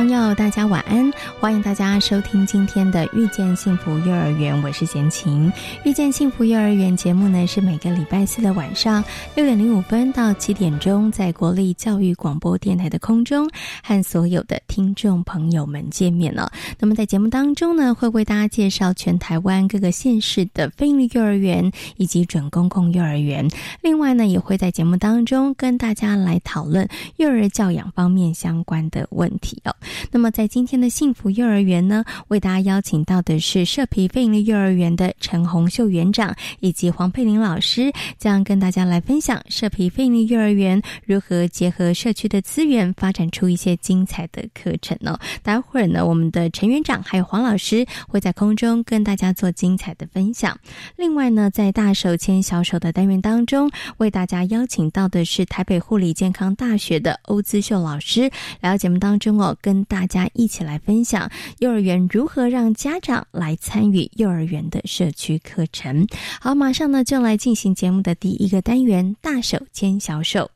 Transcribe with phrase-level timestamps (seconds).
[0.00, 1.12] 朋友，大家晚安！
[1.38, 5.52] 欢迎大家收听今天的《遇见幸福幼儿园》，我是贤琴。
[5.84, 13.46] 《遇见幸福幼儿园》节目呢，是每个礼拜四的晚上六点零五分到七点钟，在国立教育广播电台的空中
[13.82, 16.50] 和所有的听众朋友们见面了。
[16.78, 23.46] 那么在节目当中呢，会为大家介绍全台湾各个县市的非营利幼儿园以及准公共幼儿园。
[23.82, 29.76] 另外呢，也会在节目当中跟大家来讨论幼儿教养方面相关的问题哦。
[30.10, 45.18] 那么，在今天的幸福幼儿园呢，为大家邀请到的是社皮费力幼儿园的陈红秀园长以及黄佩玲老师，将跟大家来分享社皮费力幼儿园如何结合社区的资源，发展出一些精彩的课程哦。
[45.42, 50.58] 待会儿呢，我们的陈园长还有黄老师会在空中跟大家做精彩的分享。
[50.96, 58.22] 另外呢，在大手牵小手的单元当中，为大家邀请到的是台北护理健康大学的欧资秀老师
[58.60, 66.06] 来到节目当中哦，跟大家一起来分享幼儿园如何让家长来参与幼儿园的社区课程。
[66.40, 70.50] 好，马上呢就来进行节目的第一个单元——大手牵小手。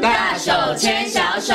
[0.00, 1.54] 大手牵小手。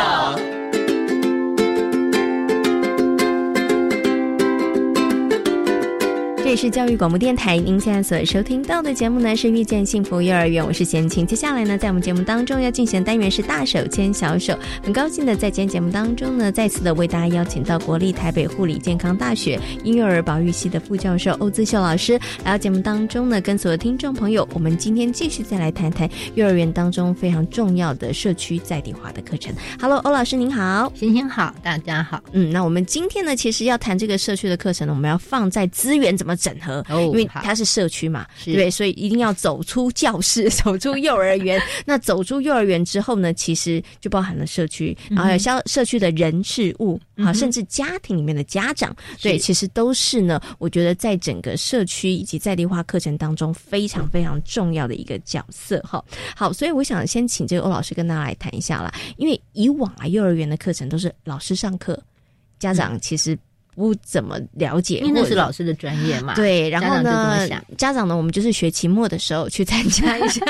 [6.45, 11.25] 这里是教育广播电台，您现在所收听到的节目呢是遇见幸福幼儿园，我是贤琴。
[11.25, 14.55] 接下来呢，在我们节目当中要进行的单元是大手牵小手。
[14.83, 29.51] 很高兴的在今天节目当中呢，再次的为大家邀请到国立台北护理健康大学婴幼儿保育系的副教授欧资秀老师来到节目当中呢，跟所有听众朋友，我们今天继续再来谈谈幼儿园当中非常重要的社区在地化的课程。
[29.81, 32.21] Hello，欧老师您好，贤贤好，大家好。
[32.33, 36.34] 嗯，那我们今天呢，其实要谈这个社区的课程呢，我们要放在资源怎么。
[36.35, 41.61] 整合，因为它是社区嘛，对，所以一定要走出教室， 走出幼儿园。
[41.85, 50.41] 那走出幼儿园之后呢，其实就包含了社区，然后有社社区的人事物啊，甚至家庭里面的家长，对，其实都是呢。
[50.59, 56.03] 我觉得在整个社区以及在地化课程当中，非常非常重要的一个角色哈。
[56.35, 62.01] 好，所以我想先请这个欧老师跟大家来谈一下啦，因为以往啊，幼儿园的课程都是老师上课，
[62.59, 63.37] 家长其实。
[63.75, 66.33] 不怎么了解，因为那是老师的专业嘛。
[66.35, 67.47] 对，然后呢，
[67.77, 70.41] 家长呢，我们就是学期末的时候去参加一下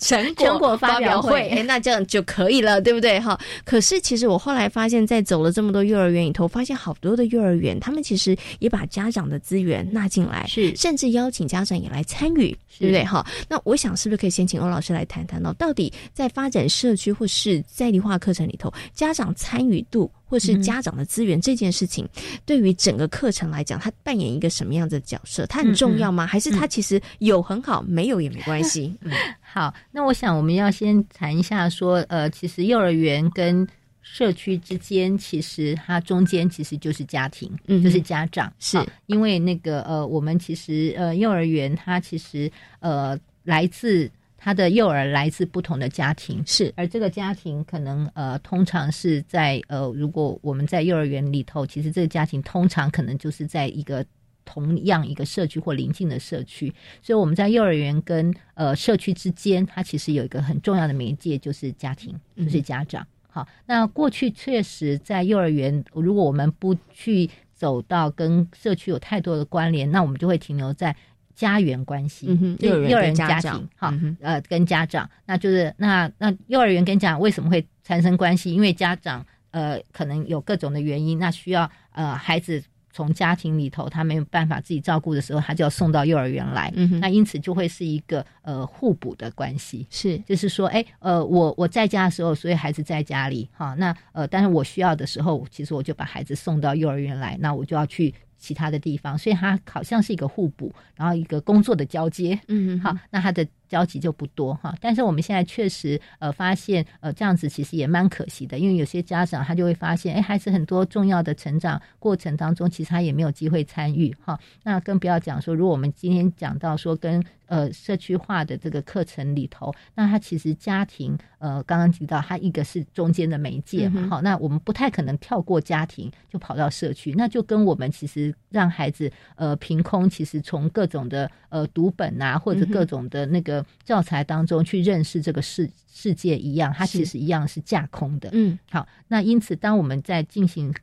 [0.00, 3.20] 成 成果发表会，哎，那这样就可以了，对不对？
[3.20, 3.38] 哈。
[3.64, 13.04] 可是其实我后来发现，在走了这么多幼儿园里头，发现好多的幼儿园，他们其实也把家长的资源纳进来，是，甚至邀请家长也来参与，对不对？
[13.04, 13.26] 哈。
[13.48, 15.54] 那我想是不是可以先请欧老师来谈谈呢？
[15.58, 20.10] 到底在发展社区或是在地化课程里头，家长参与度？
[20.24, 22.08] 或是家长的资源这件事情，
[22.46, 25.44] 对于整个课程来讲，它扮演一个什么样的角色？
[25.46, 26.24] 它很重要吗？
[26.24, 28.96] 还是它其实有很好，没有也没关系？
[29.40, 33.66] 好，那我想我们要先谈一下，说呃，其实幼儿园跟
[34.02, 38.78] 社区之间，其实它中间其实就是家庭，嗯，就是家长，是。
[39.06, 42.50] 因为那个呃，我们其实呃，幼儿园它其实
[42.80, 44.10] 呃来自。
[44.42, 54.02] 他的幼儿来自不同的家庭，是，而这个家庭可能呃，通常是在呃，如果我们在幼儿园里头，其实这个家庭通常可能就是在一个
[54.46, 56.72] 同样一个社区或邻近的社区，
[57.02, 63.06] 所以我们在幼儿园跟呃社区之间，它其实有一个很重要的媒介，就是家庭，就是家长。
[63.30, 70.94] 好，那过去确实在幼儿园，如果我们不去走到跟社区有太多的关联，那我们就会停留在。
[71.32, 72.26] 家园关系，
[72.58, 78.52] 幼儿园家庭，哈，呃，跟家长，那就是那那幼儿园跟家长为什么会产生关系？
[78.52, 90.18] 因为家长呃可能有各种的原因，那需要呃孩子从家庭里头他没有办法自己照顾的时候，他就要送到幼儿园来，嗯那因此就会是一个呃互补的关系，是。
[90.20, 98.14] 就是说，哎，呃，我我在家的时候，所以孩子在家里，哈，那呃，但是我需要的时候，其实我就把孩子送到幼儿园来，那我就要去。
[98.42, 102.40] 其他的地方，所以它好像是一个互补，然后一个工作的交接。
[102.48, 104.74] 嗯，好，那它的交集就不多哈。
[104.80, 114.38] 但是我们现在确实呃发现呃这样子其实也蛮可惜的，因为有些家长他就会发现，哎，孩子很多重要的成长过程当中，其实他也没有机会参与哈。
[114.64, 138.28] 那更不要讲说，如果我们今天讲到说跟呃社区化的这个课程里头，那他其实家庭呃刚刚提到，他一个是中间的媒介嘛，好，那我们不太可能跳过家庭就跑到社区，那就跟我们其实让孩子呃凭空其实从各种的呃读本啊或者各种的那个教材当中去认识这个世世界一样，它其实一样是架空的。
[138.32, 140.74] 嗯，好，那因此当我们在进行。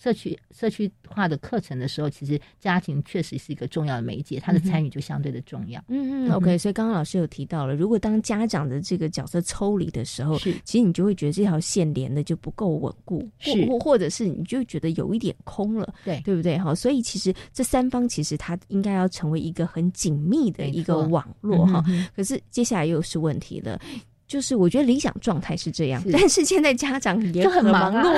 [0.00, 5.82] 社区社区化的课程的时候，其实家庭确实是一个重要的媒介，他的参与就相对的重要。
[5.88, 6.56] 嗯嗯，OK。
[6.56, 16.56] 所以刚刚老师有提到了，如果当家长的这个角色抽离的时候，是其实你就会觉得这条线连的就不够稳固，是或或者是你就觉得有一点空了，对对不对？
[16.56, 21.84] 哈，所以其实这三方其实它应该要成为一个很紧密的一个网络哈。
[22.14, 23.80] 可是接下来又是问题了。
[24.28, 28.12] 就是我觉得理想状态是这样，但是现在家长也很忙碌，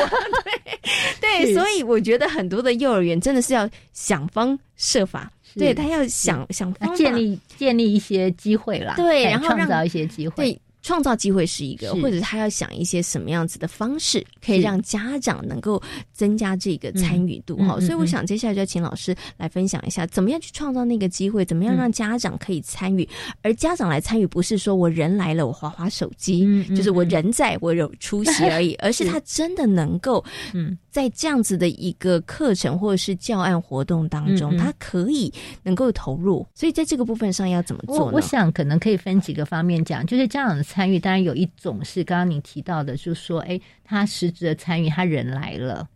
[1.21, 10.61] 对对，所以我觉得很多的幼儿园真的是要想方设法，对他要想想建立建立一些机会啦，对，然后创造一些机会。
[10.83, 15.83] 创造机会是一个，或者他要想一些什么样子的方式，可以让家长能够
[16.13, 17.79] 增加这个参与度哈。
[17.81, 23.09] 所以我想接下来就要请老师来分享一下，怎么样去创造那个机会，怎么样让家长可以参与。
[23.43, 30.25] 而家长来参与，不是说我人来了我划划手机，就是我人在我有出席而已， 而是他真的能够
[30.55, 35.33] 嗯，在这样子的一个课程或者是教案活动当中，他可以
[35.63, 36.47] 能够投入。
[36.55, 38.13] 所以在这个部分上要怎么做呢？
[38.15, 40.63] 我想可能可以分几个方面讲，就是家长的。
[40.63, 45.89] 参与当然有一种是刚刚你提到的，就是说，哎，他实质的参与，他人来了，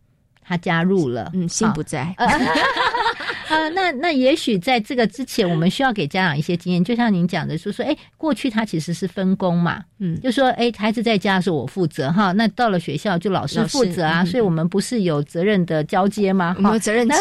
[0.42, 2.14] 他加入了，嗯，心不在。
[3.54, 16.56] 呃，那那也许在这个之前，我们需要给家长一些经验，就像您讲的，说说，哎，过去他其实是分工嘛，嗯，就说，哎，孩子在家的时候我负责哈，那到了学校就老师负责啊，所以我们不是有责任的交接吗？
[16.60, 17.16] 有责任制，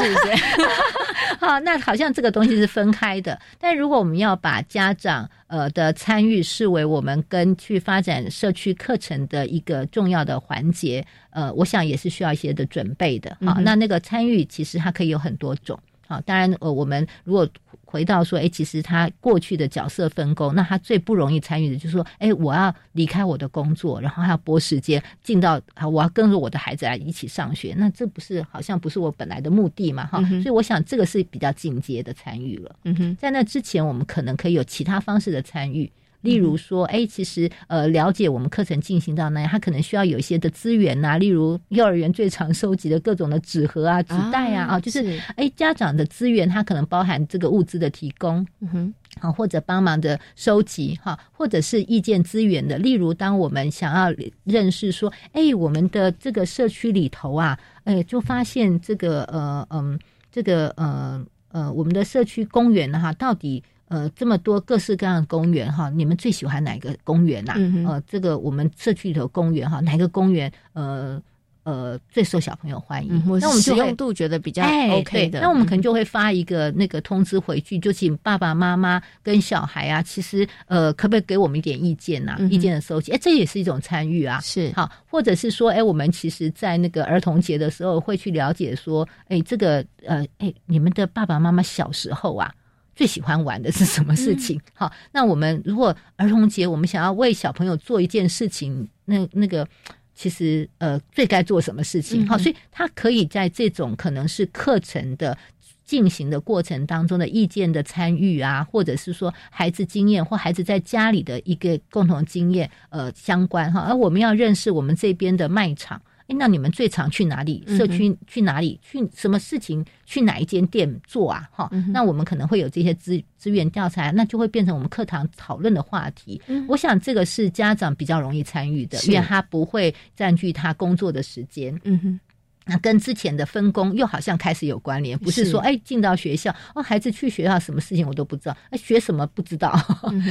[1.39, 5.29] 好， 那好像这个东西是分开的，但如果我们要把家长。
[5.53, 13.37] 呃的参与视为我们跟去发展社区课程的一个重要的环节，呃，我想也是需要一些的准备的。
[13.45, 15.79] 好，那那个参与其实它可以有很多种。
[16.13, 17.47] 好，当然呃，我们如果
[17.85, 25.59] 回到说，哎，其实他过去的角色分工，那他最不容易参与的，就是说，哎，我要离开我的工作，然后还要拨时间进到，
[25.91, 30.05] 我要跟着我的孩子来一起上学，那这不是好像不是我本来的目的嘛？
[30.05, 32.75] 哈，所以我想这个是比较进阶的参与了。
[32.83, 35.91] 嗯哼，在那之前，我们可能可以有其他方式的参与。
[36.23, 54.13] 例如说，哎，其实呃，了解我们课程进行到那样，他可能需要有一些的资源呐，例如幼儿园最常收集的各种的纸盒啊、纸袋啊，啊，就是哎，家长的资源，它可能包含这个物资的提供，嗯哼，好，或者帮忙的收集哈，或者是意见资源的，例如当我们想要
[54.45, 59.99] 认识说，哎，我们的这个社区里头啊，哎，就发现这个呃嗯，
[60.31, 63.61] 这个呃呃，我们的社区公园哈，到底。
[63.93, 67.53] 呃，这么多各式各样的公园哈，你们最喜欢哪个公园呐？
[67.87, 71.21] 呃，这个我们社区里头公园哈，哪个公园呃
[71.63, 73.21] 呃最受小朋友欢迎？
[73.39, 74.63] 那我们使用度觉得比较
[74.97, 82.35] OK 的，那我们可能就会发一个那个通知回去，就请爸爸妈妈跟小孩啊，其实呃，可不可以给我们一点意见呐？
[82.49, 84.39] 意见的收集，哎，这也是一种参与啊。
[84.41, 92.51] 是好，或者是说，哎，我们其实，在那个儿童节的时候，会去了解说，哎，这个呃，哎，你们的爸爸妈妈小时候啊。
[92.95, 94.59] 最喜欢玩的是什么事情？
[94.73, 99.67] 好，那我们如果儿童节，我们想要为小朋友做一件事情，那那个
[100.13, 102.27] 其实呃，最该做什么事情？
[102.27, 105.37] 好，所以他可以在这种可能是课程的
[105.83, 116.01] 进行的过程当中的意见的参与啊，或者是说孩子经验或孩子在家里的一个共同经验呃相关哈，而我们要认识我们这边的卖场。
[116.27, 117.63] 哎，那你们最常去哪里？
[117.67, 118.79] 社区去哪里？
[118.81, 119.85] 去什么事情？
[120.05, 121.49] 去哪一间店做啊？
[121.51, 126.41] 哈，那我们可能会有这些资资源调查，那就会变成我们课堂讨论的话题。
[126.67, 131.79] 我想这个是家长比较容易参与的，因为他不会占据他工作的时间。
[131.83, 132.19] 嗯哼。
[132.65, 139.69] 那跟之前的分工又好像开始有关联，不是说哎进到学校哦，孩子去学校什么事情我都不知道，哎学什么不知道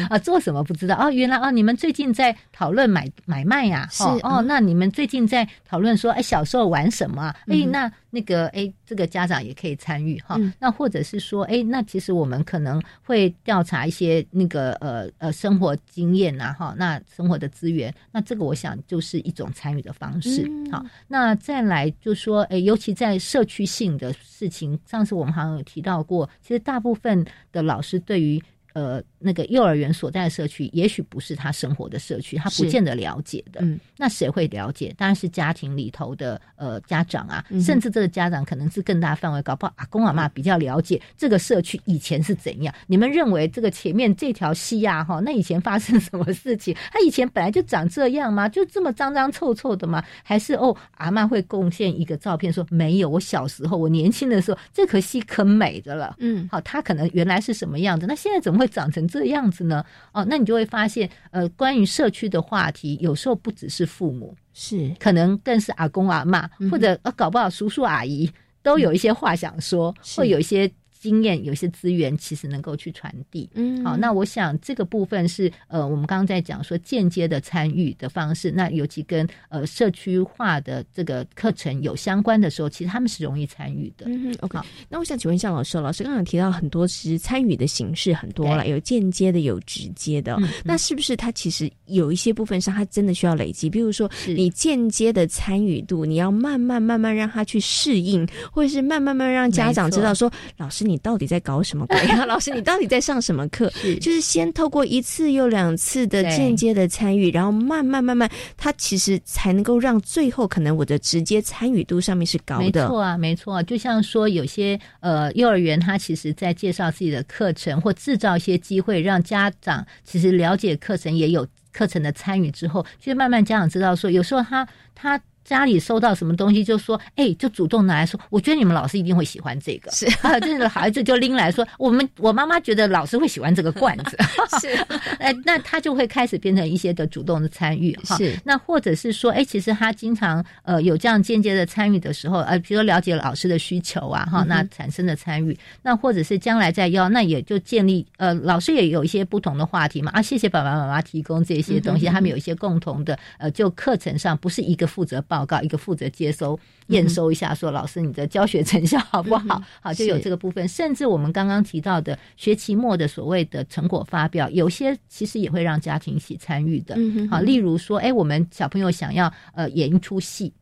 [0.09, 7.35] 啊，做什么不知道哦，原来哦你们最近在讨论买买卖呀，是哦，那你们最近在讨论说哎小时候玩什么？
[7.49, 20.51] 哎那那个哎这个家长也可以参与哈，那或者是说哎那其实我们可能会调查一些那个呃呃生活经验呐哈，那生活的资源，那这个我想就是一种参与的方式。
[20.71, 22.23] 好，那再来就是。
[22.23, 28.41] 说，诶，尤其在社区性的事情，上次我们好像有提到过，其实大部分的老师对于
[28.75, 33.61] 呃那个幼儿园所在的社区，也许不是他生活的社区，他不见得了解的。
[33.63, 34.93] 嗯，那谁会了解？
[34.99, 42.75] 当然是家庭里头的呃家长啊，甚至这个家长可能是更大范围，搞不好阿公阿妈比较了解这个社区以前是怎样。
[42.89, 46.75] 你们认为这个前面这条溪啊，哈，那以前发生什么事情？
[46.91, 48.49] 他以前本来就长这样吗？
[48.49, 50.03] 就这么脏脏臭臭的吗？
[50.25, 56.17] 还是哦，阿妈会贡献一个照片说没有，我小时候我年轻的时候这颗溪可美的了。
[56.19, 59.07] 嗯，好，他可能原来是什么样子，那现在怎么会长成？
[59.21, 59.85] 这样子呢？
[60.13, 68.31] 哦，那你就会发现，呃，关于社区的话题，有时候不只是父母，是可能更是阿公阿妈，或者呃，搞不好叔叔阿姨
[68.63, 70.71] 都有一些话想说，会有一些。
[71.03, 84.07] 经验有些资源其实能够去传递，嗯，好，那我想这个部分是呃，我们刚刚在讲说间接的参与的方式，那尤其跟呃社区化的这个课程有相关的时候，其实他们是容易参与的。
[84.07, 84.61] 嗯，OK。
[84.89, 93.69] 那我想请问一下老师，老师刚刚提到很多其实参与的形式很多了，有间接的，有直接的，那是不是他其实有一些部分上他真的需要累积？
[93.69, 100.92] 比如说你间接的参与度，你要慢慢慢慢让他去适应，或者是慢慢慢让家长知道说，老师你。
[100.93, 102.25] 你到底在搞什么鬼啊？
[102.27, 103.73] 老师，你到底在上什么课？
[104.01, 112.65] 就是先透过一次又两次的间接的参与，然后慢慢慢慢，他其实才能够让最后可能我的直接参与度上面是高的。
[112.65, 113.63] 没错啊，没错啊。
[113.63, 125.21] 就像说有些呃幼儿园，他其实在介绍自己的课程或制造一些机会，让家长其实了解课程，也有课程的参与之后，就慢慢家长知道说，有时候他他。
[125.53, 129.91] 家里收到什么东西，就说哎，就主动拿来说，我觉得你们老师一定会喜欢这个。
[129.91, 134.17] 是 啊，就是孩子就拎来说，我们我妈妈觉得老师会喜欢这个罐子。
[134.61, 134.69] 是，
[135.21, 138.17] 哎，那他就会开始变成一些的主动的参与哈。
[138.17, 155.23] 是，那或者是说，哎，其实他经常呃有这样间接的参与的时候，呃，比如说了解老师的需求啊，哈，那产生的参与，那或者是将来再要，那也就建立呃，老师也有一些不同的话题嘛啊，谢谢爸爸妈妈提供这些东西，他们有一些共同的呃，就课程上不是一个负责。
[155.23, 156.59] 报告一个负责接收
[156.89, 159.63] 验收一下，说老师你的教学成效好不好？
[159.81, 160.67] 好，就有这个部分。
[160.69, 166.97] 甚至我们刚刚提到的学期末的所谓的成果发表，有些其实也会让家庭一起参与的。
[167.31, 170.53] 好，例如说，哎，我们小朋友想要呃演一出戏，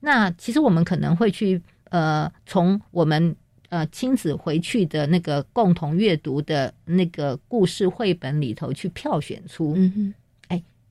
[0.00, 3.34] 那其实我们可能会去呃从我们
[3.68, 9.76] 呃亲子回去的那个共同阅读的那个故事绘本里头去票选出。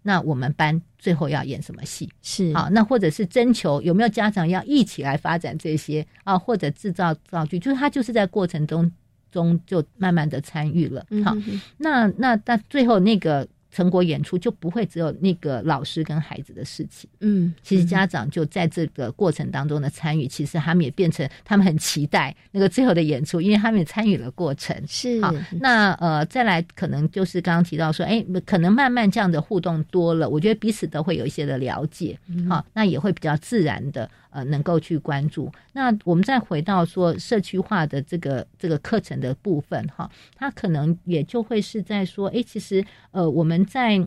[0.03, 2.07] 那我们班最后要演什么戏？
[2.21, 8.91] 是好，那或者是征求有没有家长要一起来发展这些啊，或者制造造句，就是他就是在过程中
[9.31, 11.03] 中就慢慢的参与了。
[11.25, 11.35] 好，
[11.77, 13.47] 那那那最后那个。
[13.73, 24.75] 成果演出就不会只有那个老师跟孩子的事情，嗯，其实家长就在这个过程当中的参与，其实他们也变成他们很期待那个最后的演出，因为他们也参与了过程。
[24.87, 32.15] 是好，那呃，再来可能就是刚刚提到说，哎，可能慢慢这样的互动多了，我觉得彼此都会有一些的了解，
[32.47, 34.07] 好，那也会比较自然的。
[34.33, 35.51] 呃，能够去关注。
[35.73, 44.05] 那我们再回到说社区化的这个这个课程的部分哈，它可能也就会是在说，哎，其实呃，我们在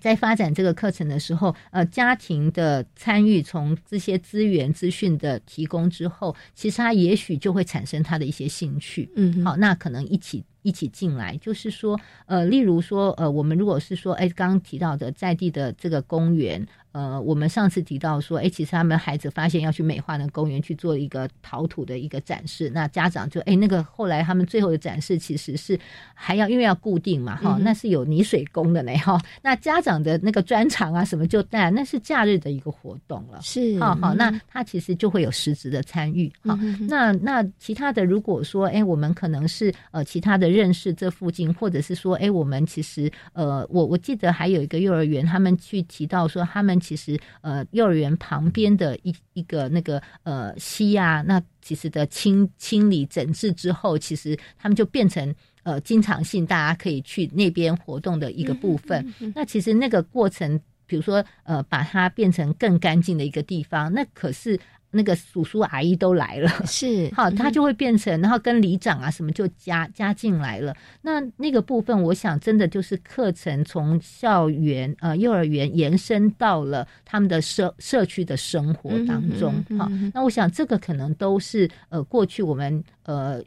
[0.00, 9.10] 在发展这个课程的时候，呃，家庭的参与，从这些资源资讯的提供之后，其实他也许就会产生他的一些兴趣。
[9.16, 10.44] 嗯，好，那可能一起。
[10.62, 25.78] 一起进来，就是说，呃，例如说，呃，我们如果是说，哎，刚刚提到的在地的这个公园，呃，我们上次提到说，哎，其实他们孩子发现要去美化那公园去做一个陶土的一个展示，那家长就，哎，那个后来他们最后的展示其实是
[26.14, 36.56] 还要因为要固定嘛，哈，那是有泥水工的呢，哈，那家长的那个专长啊什么就带，那是假日的一个活动了，是，好好，那他其实就会有实质的参与，好，
[36.88, 40.51] 那那其他的如果说，哎，我们可能是呃其他的。
[40.52, 59.14] 认识这附近，或者是说，哎，我们其实，呃，我我记得还有一个幼儿园，他们去提到说，他们其实，呃，幼儿园旁边的一一个那个呃溪啊，那其实的清清理整治之后，其实他们就变成呃经常性大家可以去那边活动的一个部分。
[59.34, 64.60] 那其实那个过程，比如说呃，把它变成更干净的一个地方，那可是。
[64.94, 70.76] 那个叔叔阿姨都来了，是 好，他就会变成，然后跟里长啊什么就加加进来了。
[71.00, 79.54] 那那个部分，我想真的就是课程从校园呃幼儿园延伸到了他们的社社区的生活当中。
[79.78, 83.42] 好，那我想这个可能都是呃过去我们呃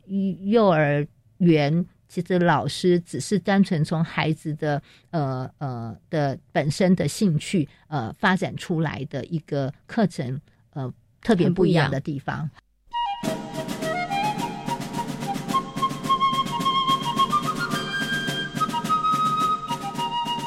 [0.46, 1.06] 幼儿
[1.38, 10.92] 园其实老师只是单纯从孩子的呃呃的本身的兴趣呃发展出来的一个课程呃。
[11.26, 12.48] 特别不一样的地方。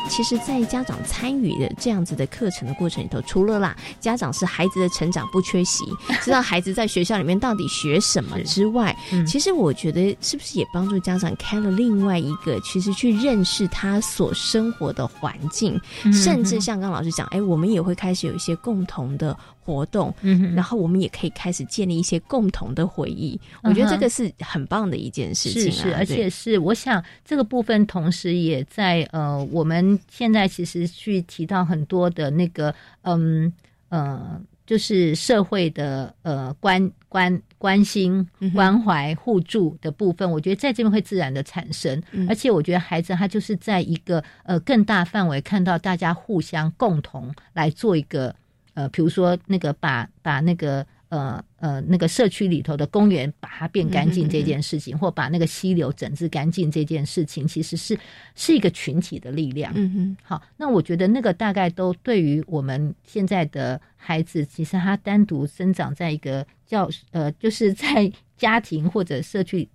[0.09, 5.85] 其实，在家长参与的这样子的课程的过程里头，除了啦，家长是孩子的成长不缺席，
[6.23, 15.81] 知道孩子在学校里面到底学什么 之外，其实我觉得是不是也帮助家长开了另外一个，其实去认识他所生活的环境，
[16.13, 19.37] 甚至像刚老师讲，哎，我们也会开始有一些共同的。
[19.69, 23.39] 活动，嗯，然后我们也可以开始建立一些共同的回忆。
[23.63, 33.53] 我觉得这个是很棒的一件事情，是是，而且是我想这个部分同时也在呃，我们现在其实去提到很多的那个，嗯
[33.91, 42.03] 呃，就是社会的呃关关关心、关怀、互助的部分，我觉得在这边会自然的产生。
[42.27, 48.35] 而且我觉得孩子他就是在一个呃更大范围看到大家互相共同来做一个。
[48.79, 57.99] 呃，比如说那个把把那个呃呃那个社区里头的公园把它变干净这件事情，或把那个溪流整治干净这件事情，其实是
[58.37, 59.73] 是一个群体的力量。
[59.75, 69.69] 嗯哼，好，那我觉得那个大概都对于我们现在的孩子，其实他单独生长在一个教呃，就是在家庭或者社区。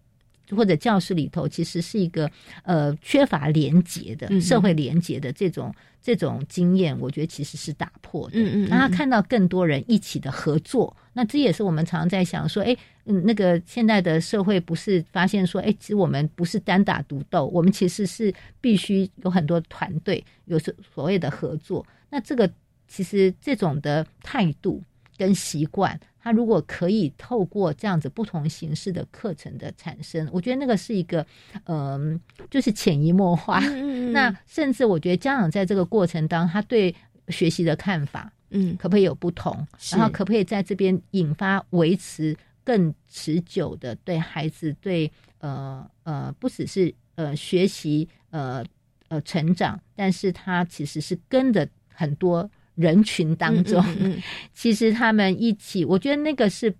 [0.54, 2.30] 或者教室里头，其实是一个
[2.64, 8.40] 呃缺乏连结的社会连结的这种这种经验，我觉得其实是打破的。
[8.40, 21.86] 嗯嗯，让他看到更多人一起的合作，那这也是我们常常在想说，哎，嗯，那个现在的社会不是发现说，哎，其实我们不是单打独斗，我们其实是必须有很多团队，有所所谓的合作。
[22.10, 22.50] 那这个
[22.88, 24.82] 其实这种的态度
[25.18, 26.00] 跟习惯。
[26.24, 31.26] 他如果可以透过这样子不同形式的课程的产生，我觉得那个是一个，
[31.66, 32.18] 嗯，
[32.50, 33.60] 就是潜移默化。
[34.14, 36.96] 那甚至我觉得家长在这个过程当中，他对
[37.28, 39.68] 学习的看法，嗯，可不可以有不同？
[39.92, 48.64] 然后可不可以在这边引发维持更持久的对孩子对呃呃不只是呃学习呃
[49.10, 52.50] 呃成长，但是他其实是跟着很多。
[52.76, 53.84] 人群当中，
[54.54, 56.74] 其实他们一起，我觉得那个是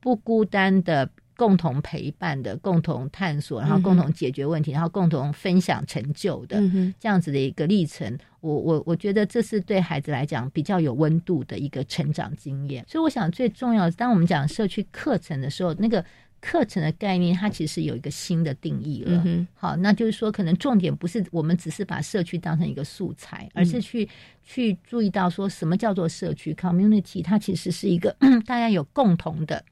[0.00, 6.60] 不孤单的，共同陪伴的，共同探索，然后共同解决问题，然后共同分享成就的
[7.00, 8.16] 这样子的一个历程。
[8.40, 12.84] 我我我觉得这是对孩子来讲比较有温度的一个成长经验。
[12.86, 16.04] 所以我想最重要的，当我们讲社区课程的时候，那个。
[16.46, 19.24] 课程的概念，它其实有一个新的定义了。
[19.54, 24.06] 好，那就是说，可能重点不是我们只是把社区当成一个素材，而是去
[24.42, 27.24] 去注意到说什么叫做社区 （community）。
[27.24, 29.64] 它其实是一个 大家有共同的，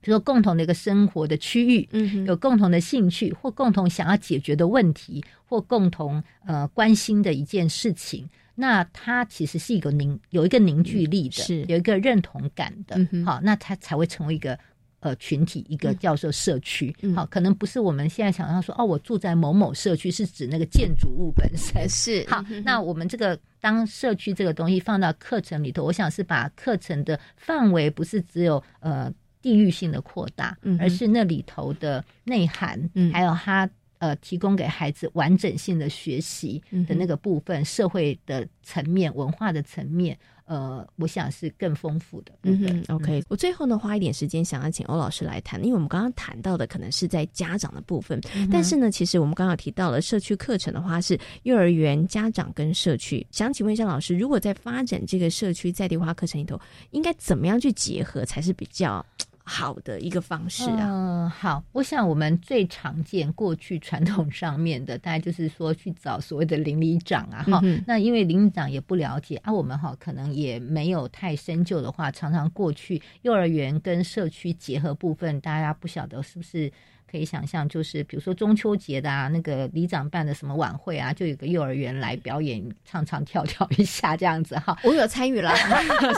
[0.00, 8.26] 比如说共同的一个生活的区域，嗯，有共同的兴趣或共同想要解决的问题，或共同呃关心的一件事情。
[8.54, 12.96] 那它其实是一个凝有一个凝聚力的，是有一个认同感的。
[13.26, 14.58] 好，那它才会成为一个。
[15.00, 22.44] 呃，群体一个叫做社区，好，可能不是我们现在想象说，哦，我住在某某社区，是指那个建筑物本身 是好。
[22.64, 29.08] 那我们这个当社区这个东西放到课程里头，我想是把课程的范围不是只有呃
[29.40, 40.18] 地域性的扩大，而是那里头的内涵，还有它呃提供给孩子完整性的学习的那个部分，社会的层面、文化的层面。
[40.48, 42.32] 呃，我想是更丰富的。
[42.42, 43.22] 嗯哼，OK。
[43.28, 48.18] 我最后呢，花一点时间想要请欧老师来谈，因为我们刚刚谈到的可能是在家长的部分，
[48.50, 53.24] 但是呢，其实我们刚刚提到了社区课程的话，是幼儿园家长跟社区。
[53.30, 56.58] 想请问一下老师，如果在发展这个社区在地化课程里头，
[56.92, 59.04] 应该怎么样去结合才是比较？
[59.48, 76.70] 好的一个方式啊，嗯，好，我想我们最常见过去传统上面的，大概就是说去找所谓的邻里长啊，哈，那因为邻里长也不了解啊，我们哈可能也没有太深究的话，常常过去幼儿园跟社区结合部分，大家不晓得是不是。
[77.10, 84.78] 可以想象，就是比如说中秋节的啊，那个里长办的什么晚会啊，就有个幼儿园来表演唱唱跳跳一下这样子哈。
[84.84, 85.54] 我有参与了，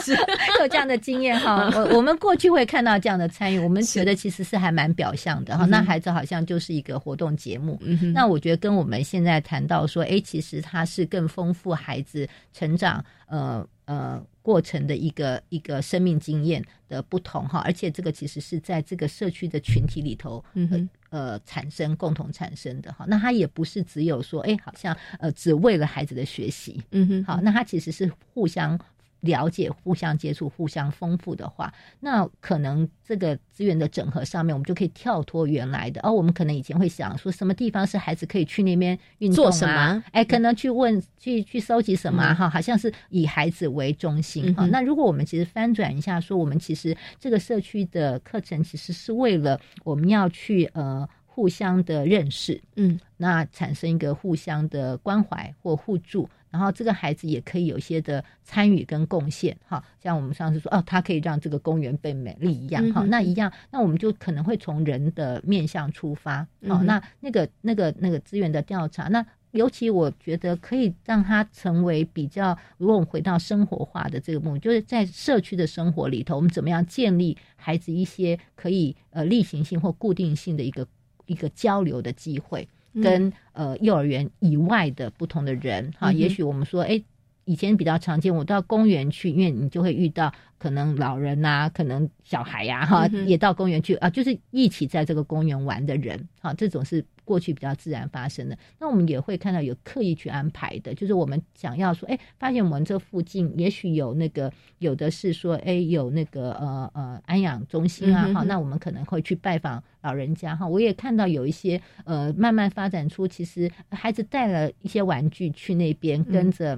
[0.03, 0.13] 是
[0.59, 1.71] 有这样的经验哈。
[1.73, 5.65] 我我们过去会看到这样的参与，我们觉得其实是还蛮表象的哈。
[5.65, 7.79] 那孩子好像就是一个活动节目，
[8.13, 14.21] 那我觉得跟我们现在谈到说，哎，其实它是更丰富孩子成长，呃呃。
[14.41, 23.05] 过程的一个一个生命经验的不同哈，而且这个其实是在这个社区的群体里头，嗯呃产生共同产生的哈。
[23.07, 28.79] 那它也不是只有说，哎，好像呃只为了孩子的学习，嗯哼，好，那它其实是互相。
[29.21, 36.01] 了解、互相接触、互相丰富的话，那可能这个资源的整合上面，我们就可以跳脱原来的。
[36.01, 40.03] 而我们可能以前会想说，什么地方是孩子可以去那边运动啊？
[40.11, 42.49] 哎，可能去问、去去收集什么哈？
[42.49, 44.65] 好像是以孩子为中心哈。
[44.67, 51.07] 那如果我们其实翻转一下，说我们其实这个社区的课程其实是为了我们要去呃。
[51.33, 69.25] 互相的认识，嗯，那产生一个互相的关怀或互助，然后这个孩子也可以有一些的参与跟贡献，哈，像我们上次说，哦，他可以让这个公园变美丽一样，哈，那一样，那我们就可能会从人的面向出发，好，那那个那个那个资源的调查，那。
[69.51, 80.87] 尤其我觉得可以让他成为比较，如果我们回到生活化的这个目的，就是在社区的生活里头，我们怎么样建立孩子一些可以呃例行性或固定性的一个
[81.25, 87.01] 一个交流的机会，跟呃幼儿园以外的不同的人哈，也许我们说，哎，
[87.45, 97.05] 以前比较常见，我到公园去，因为你就会遇到可能老人呐，可能小孩呀，哈，也到公园去啊，就是一起在这个公园玩的人，哈，这种是。
[97.31, 110.67] 过去比较自然发生的，那我们也会看到有刻意去安排的，就是我们想要说，哎，发现我们这附近也许有那个，有的是说，哎，有那个呃呃安养中心啊，哈，那我们可能会去拜访老人家哈。
[110.67, 116.77] 我也看到有一些呃，慢慢发展出，其实孩子带了一些玩具去那边跟着。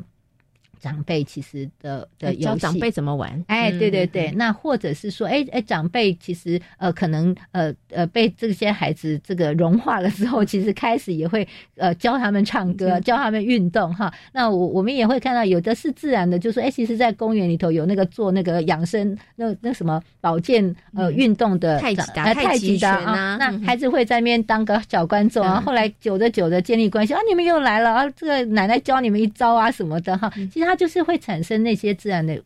[0.84, 3.41] 长辈其实的的教长辈怎么玩？
[3.48, 14.13] 哎，对对对，那或者是说，哎哎，长辈其实呃，可能呃呃，被这些孩子这个融化了之后，其实开始也会呃教他们唱歌，教他们运动哈。
[14.34, 25.62] 那我我们也会看到有的是自然的，就说哎，其实，在公园里头有那个做那个养生那那什么保健呃运动的太极的太极的啊，那孩子会在那边当个小观众啊。
[25.65, 30.30] 后来久着久着建立关系啊，你们又来了啊，这个奶奶教你们一招啊什么的哈。
[30.52, 30.73] 其实他。
[30.74, 32.42] 它就是会产生那些自然的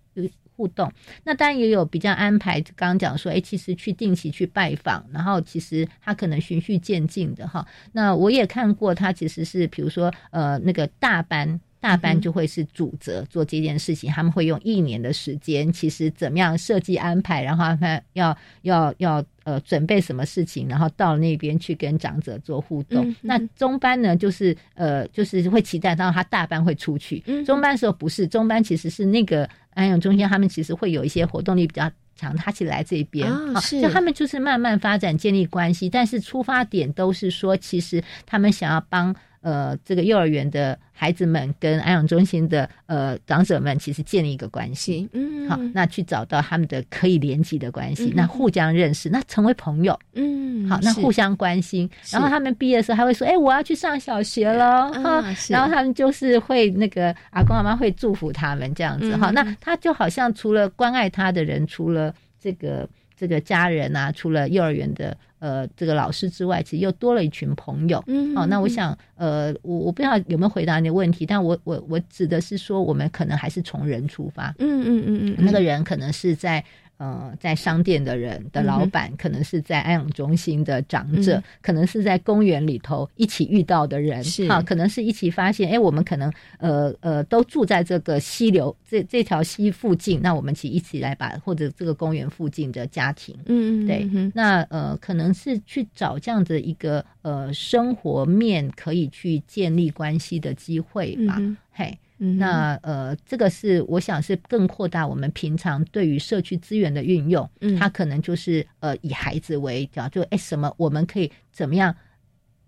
[0.58, 0.92] 互动，
[1.24, 2.60] 那当然也有比较安排。
[2.76, 7.66] 刚刚讲说，哎，其实去定期去拜访，然后其实他可能循序渐进的哈。
[7.94, 11.58] 那我也看过，他其实是比如说，呃，那个大班。
[11.80, 23.16] 大班就会是主责做这件事情，他们会用一年的时间，其实怎么样设计安排，然后他要要要呃准备什么事情，然后到那边去跟长者做互动。
[23.22, 27.20] 那中班呢，就是呃就是会期待到他大班会出去。
[27.46, 39.16] 中班时候不是中班，其实是那个安养中心，他们其实会有一些活动力比较强，他起来这边啊，是就他们就是慢慢发展建立关系，但是出发点都是说，其实他们想要帮。
[39.41, 65.17] 呃，这个幼儿园的孩子们跟安养中心的呃长者们，其实建立一个关系，嗯，好，那去找到他们的可以连接的关系，那互相认识，那成为朋友，嗯，好，那互相关心，然后他们毕业的时候还会说，哎，我要去上小学了，哈，然后他们就是会那个阿公阿妈会祝福他们这样子，哈，那他就好像除了关爱他的人，除了这个这个家人啊，除了幼儿园的。
[65.39, 68.03] 呃，这个老师之外，其实又多了一群朋友。
[68.08, 74.51] 嗯，好，那我想，呃，我我不知道有没有回答你的问题，但我我我指的是说，我们可能还是从人出发。
[74.58, 76.65] 嗯嗯嗯嗯，那个人可能是在。
[76.98, 101.40] 呃，在商店的人的老板，可能是在安养中心的长者，可能是在公园里头一起遇到的人，是啊，可能是一起发现，哎，我们可能呃呃都住在这个溪流这这条溪附近，那我们其实一起来把或者这个公园附近的家庭，嗯嗯，对，那呃可能是去找这样的一个呃生活面可以去建立关系的机会吧，
[101.72, 101.98] 嘿。
[102.17, 111.95] 那呃，这个是我想是更扩大我们平常对于社区资源的运用，嗯，它可能就是呃以孩子为角，就哎什么我们可以怎么样。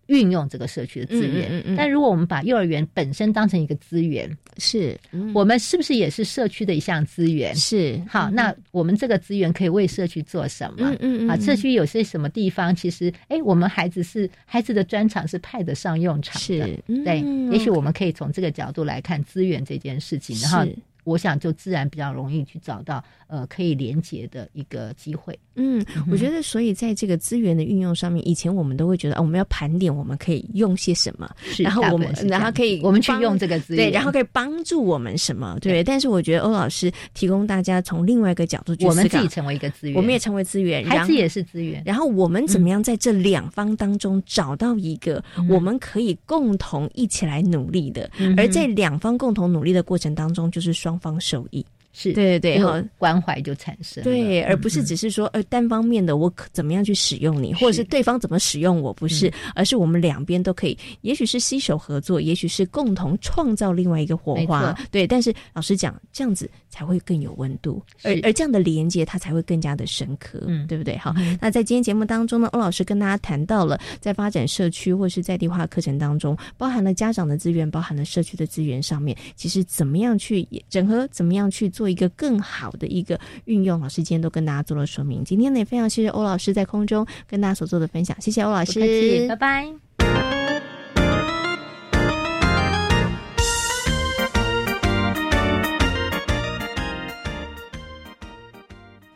[0.10, 5.00] 运用这个社区的资源，但如果我们把幼儿园本身当成一个资源，是
[5.34, 7.56] 我们是不是也是社区的一项资源？
[7.56, 10.90] 是好，那我们这个资源可以为社区做什么？
[10.90, 16.68] 嗯嗯嗯，啊，社区有些什么地方，其实哎，我们孩子是孩子的专长是派得上用场的，
[17.06, 20.66] 对，也许我们可以从这个角度来看资源这件事情，然后。
[21.10, 25.38] 我想就自然比较容易去找到呃可以连接的一个机会。
[25.56, 35.58] 嗯，我觉得所以在这个资源的运用上面，以前我们都会觉得我们要盘点我们可以用些什么，然后我们然后可以我们去用这个资源，对，然后可以帮助我们什么？
[35.60, 35.84] 对。
[35.84, 41.82] 但是我觉得欧老师提供大家从另外一个角度去，我们自己成为一个资源，我们也成为资源，孩子也是资源。
[41.86, 48.10] 然后我们怎么样在这两方当中找到一个我们可以共同一起来努力的？
[48.38, 51.66] 而在两方共同努力的过程当中，就是双方受益。
[51.92, 65.08] 是对对对，关怀就产生对，而不是只是说呃单方面的我怎么样去使用你，或者是对方怎么使用我，不是，而是我们两边都可以，也许是携手合作，也许是共同创造另外一个火花，对。
[65.08, 70.96] 但是老实讲，这样子才会更有温度，而而这样的连接它才会更加的深刻，嗯，对不对？
[70.98, 81.68] 好，那在今天节目当中呢，欧老师跟大家谈到了在发展社区或是在地化课程当中，包含了家长的资源，包含了社区的资源上面，其实怎么样去整合，怎么样去。
[81.80, 83.80] 做一个更好的一个运用。
[83.80, 89.89] 老师今天都跟大家做了说明，今天呢也非常谢谢欧老师在空中跟大家所做的分享，谢谢欧老师，拜拜。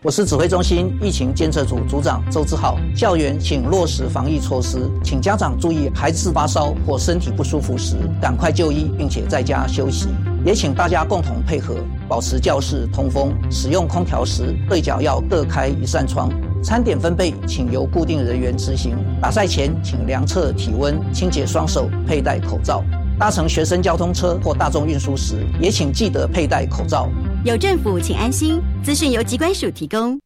[0.03, 2.77] 我是指挥中心疫情监测组组长周志浩。
[2.93, 10.09] 校园请落实防疫措施，请家长注意，孩子发烧或身体不舒服时，赶快就医，并且在家休息。
[10.43, 13.33] 也请大家共同配合，保持教室通风。
[13.49, 16.29] 使用空调时，对角要各开一扇窗。
[16.61, 18.97] 餐点分配，请由固定人员执行。
[19.21, 22.83] 打赛前，请量测体温，清洁双手，佩戴口罩。
[23.19, 27.07] 搭乘学生交通车或大众运输时，也请记得佩戴口罩。
[27.45, 28.59] 有政府，请安心。
[28.83, 30.19] 资讯由机关署提供。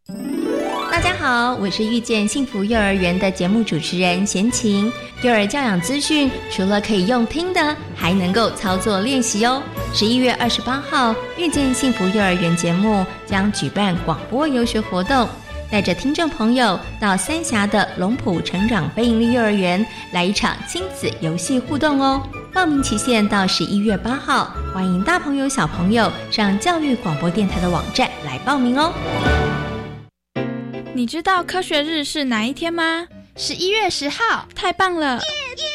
[0.89, 4.91] 大家好，我是遇见幸福幼儿园的节目主持人贤琴。
[5.21, 9.61] 幼儿教养资讯除了可以用听的，还能够操作练习哦。
[9.93, 15.27] 十一月二十八号，遇见幸福幼儿园节目将举办广播游学活动，
[15.69, 22.23] 带着听众朋友到三峡的龙浦成长非营利幼儿园来一场亲子游戏互动哦。
[22.57, 28.91] 报名期限到十一月八号，欢迎大朋友小朋友上教育广播电台的网站来报名哦。
[30.91, 33.07] 你知道科学日是哪一天吗？
[33.35, 35.19] 十一月十号，太棒了！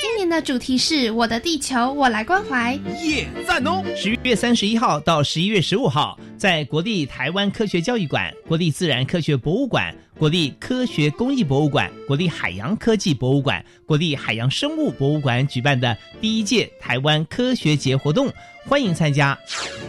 [0.02, 2.72] 今年的主题是我的地球，我来关怀。
[3.00, 3.84] 耶，赞哦！
[3.94, 18.32] 十一月三十一号到十一月十五号，在国立台湾科学教育馆、国立自然科学博物馆、国立科学工艺博物馆、国立海洋科技博物馆、国立海洋生物博物馆举办的第一届台湾科学节活动，
[18.64, 19.36] 欢迎参加。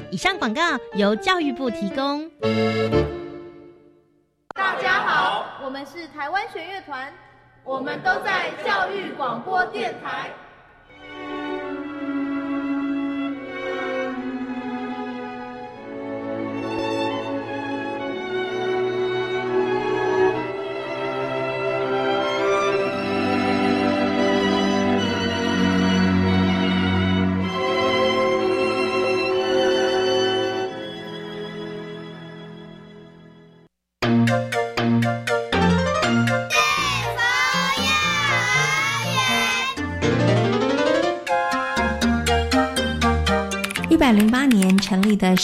[0.09, 0.59] 以上广告
[0.95, 2.27] 由教育部提供。
[4.55, 7.13] 大家好，我们是台湾弦乐团。
[7.63, 10.31] 我们都在教育广播电台。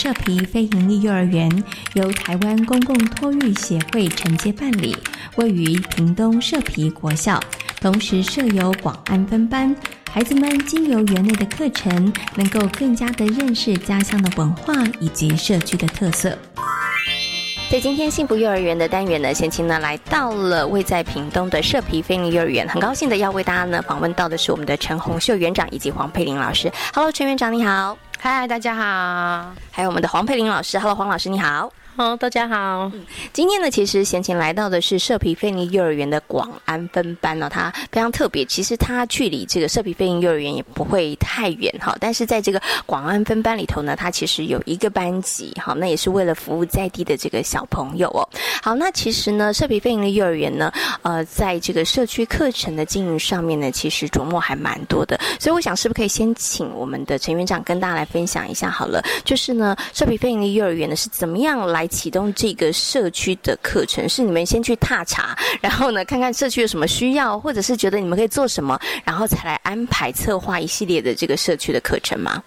[0.02, 1.62] 社皮非营利幼儿园，
[1.94, 4.96] 由台湾公共托育协会承接办理，
[5.36, 7.38] 位于屏东社皮国校，
[7.82, 9.76] 同时设有广安分班。
[10.10, 16.30] 孩子们经由园内的课程，能够更加的认识家乡的文化以及社区的特色。
[17.70, 26.72] 在今天幸福幼儿园的单元呢，贤青呢来到了位在屏东的社皮非营幼儿园，很高兴的要为大家呢访问到的是我们的陈红秀园长以及黄佩玲老师。
[26.94, 27.98] Hello，陈园长你好。
[28.22, 29.54] 嗨，大家好！
[29.72, 31.72] 还有我们的黄佩玲老师，Hello，黄老师你好。
[32.00, 32.90] 好，大家好。
[33.34, 38.46] 今天呢，其实贤琴来到的是社皮飞尼幼儿园的广安分班哦，它非常特别。
[38.46, 48.24] 其实它距离这个社皮飞尼幼儿园也不会太远哈，但是在这个广安分班里头呢，它其实有一个班级，哈，那也是为了服务在地的这个小朋友哦。
[48.64, 55.20] 好，那其实呢，社皮飞尼幼儿园呢，呃，在这个社区课程的经营上面呢，其实琢磨还蛮多的。
[55.38, 59.04] 所以我想，是不是可以先请我们的陈园长跟大家来分享一下好了？
[59.26, 61.89] 就是呢，社皮飞尼幼儿园呢是怎么样来？
[61.90, 72.42] 启动这个社区的课程，是你们先去踏查， 然后呢，看看社区有什么需要，或者是觉得你们可以做什么，然后才来安排策划一系列的这个社区的课程吗？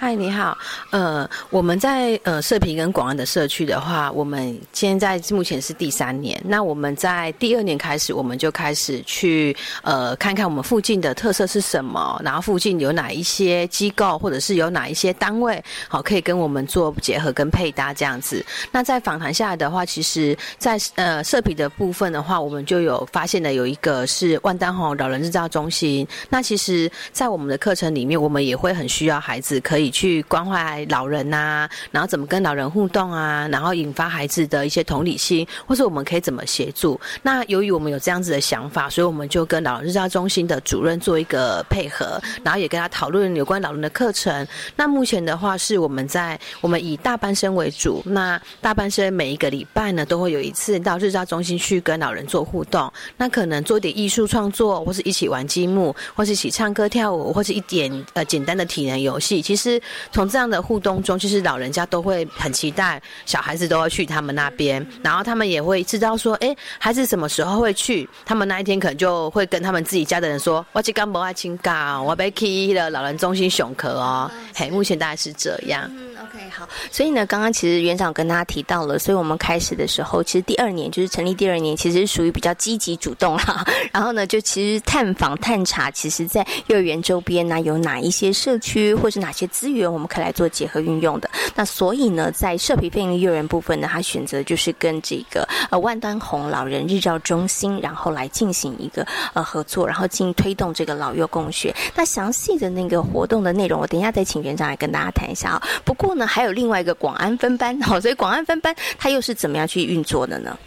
[0.00, 0.56] 嗨，你好。
[0.90, 6.40] 呃，我们在呃社平跟广安的社区的话，我们现在目前是第三年。
[6.44, 18.46] 那我们在第二年开始，我们就开始去呃看看我们附近的特色是什么，然后附近有哪一些机构或者是有哪一些单位，好可以跟我们做结合跟配搭这样子。
[18.70, 26.06] 那在访谈下来的话，其实，在呃社平的部分的话，我们就有发现的有一个是万丹红老人日照中心。
[26.30, 29.87] 那其实，在我们的课程里面，我们也会很需要孩子可以。
[29.90, 37.00] 去关怀老人呐，然后怎么跟老人互动啊，然后引发孩子的一些同理心，或者我们可以怎么协助？
[37.22, 44.46] 那由于我们有这样子的想法，所以我们就跟老人日照中心的主任做一个配合，然后也跟他讨论有关老人的课程。
[44.76, 59.77] 那目前的话是我们在我们以大班生为主，那大班生每一个礼拜呢都会有一次到日照中心去跟老人做互动，那可能做点艺术创作，或是一起玩积木，或是一起唱歌跳舞，或是一点呃简单的体能游戏，其实。
[60.12, 68.08] 从这样的互动中，就是老人家都会很期待，小孩子都要去他们那边，然后他们也会知道说，哎，孩子什么时候会去？
[68.24, 74.30] 他们那一天可能就会跟他们自己家的人说，我去干不爱请假，我被去了老人中心熊壳哦。
[74.54, 75.90] 嘿，目前大概是这样。
[76.20, 83.64] OK，好，所以呢，刚刚其实园长跟大家提到了，所以我们开始的时候，其实第二年就是成立第二年，其实是属于比较积极主动啦。
[83.94, 91.30] 然后呢，就其实探访探查，其实在幼儿园周边呢有哪一些社区或是哪些资源，我们可以来做结合运用的。
[91.54, 101.72] 那所以呢，在社皮费用幼儿园部分呢，他选择就是跟这个呃万端红老人日照中心，然后来进行一个呃合作，然后进行推动这个老幼共学。
[101.94, 105.62] 那详细的那个活动的内容，我等一下再请园长来跟大家谈一下啊。
[105.84, 106.07] 不过。
[106.14, 110.58] 呢，还有另外一个广安分班，好，所以广安分班它又是怎么样去运作的呢？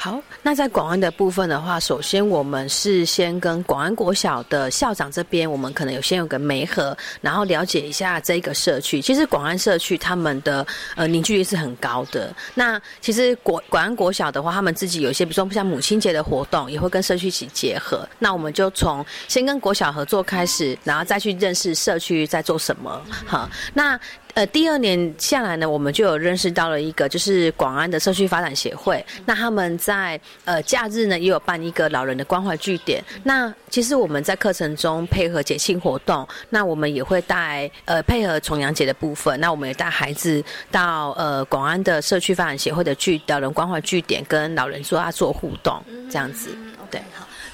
[0.00, 9.02] 好，那在广安的部分的话，首先我们是先跟广安国小的校长这边，我们可能有先有个媒合，然后了解一下这个社区。
[9.02, 12.32] 其实广安社区他们的呃凝聚力是很高的。
[12.54, 18.08] 那其实广广安国小的话，他们自己有一些，比如说像母亲节的活动，也会跟社区一起结合。
[18.20, 23.02] 那我们就从先跟国小合作开始，然后再去认识社区在做什么。
[23.26, 23.98] 好，那。
[24.38, 29.04] 呃，第二年下来呢，我们就有认识到了一个，就是广安的社区发展协会。
[29.26, 33.02] 那他们在呃假日呢，也有办一个老人的关怀据点。
[33.24, 46.56] 那其实我们在课程中配合节庆活动，那我们也会带呃配合重阳节的部分，那我们也带孩子到呃广安的社区发展协会的据老人关怀据点，跟老人做啊做互动，这样子，
[46.92, 47.02] 对。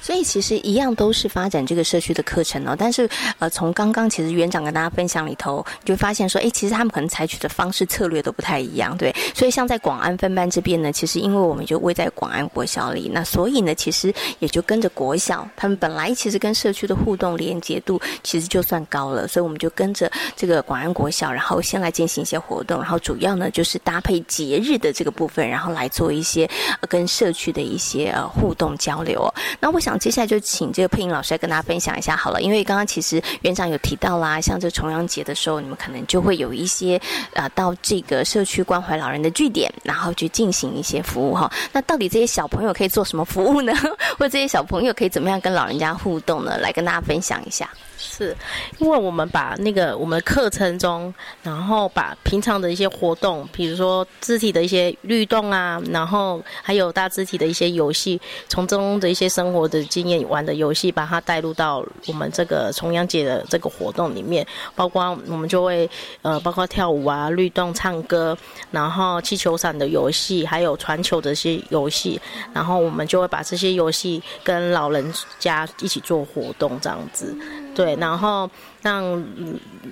[0.05, 9.11] 所以其实一样都是发展这个社区的课程哦，但是呃，从刚刚其实园长跟大家分享里头，就发现说，哎，其实他们可能采取的方式策略都不太一样，对。
[9.33, 26.47] 所以像在广安分班这边呢，其实因为我们就位在广安国小里，那所以呢，其实也就跟着国小，他们本来其实跟社区的互动连接度其实就算高了，所以我们就跟着这个广安国小，然后先来进行一些活动，然后主要呢就是搭配节日的这个部分，然后来做一些
[26.87, 29.27] 跟社区的一些呃互动交流。
[29.59, 29.94] 那我想。
[29.99, 36.99] 接下来就请这个配音老师来跟大家分享一下好了，因为刚刚其实园长有提到啦，像这重阳节的时候，你们可能就会有一些
[37.33, 41.51] 呃到这个社区关怀老人的据点，然后去进行一些服务哈。
[41.71, 43.73] 那到底这些小朋友可以做什么服务呢？
[44.17, 46.57] 或者这些小朋友可以怎么样跟老人家互动呢？
[46.57, 47.69] 来跟大家分享一下。
[48.07, 48.35] 是，
[48.77, 65.89] 因为我们把那个我们课程中，然后把平常的一些活动，比如说肢体的一些律动啊，然后还有大肢体的一些游戏，从中的一些生活的经验玩的游戏，把它带入到我们这个重阳节的这个活动里面，包括我们就会
[66.21, 68.37] 呃，包括跳舞啊、律动、唱歌，
[68.71, 72.21] 然后气球伞的游戏，还有传球的一些游戏，
[72.53, 77.35] 然后我们就会把这些游戏跟老人家一起做活动，这样子。
[77.75, 78.49] 对，然后
[78.81, 79.25] 让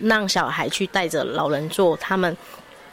[0.02, 2.36] 让小孩去带着老人做他们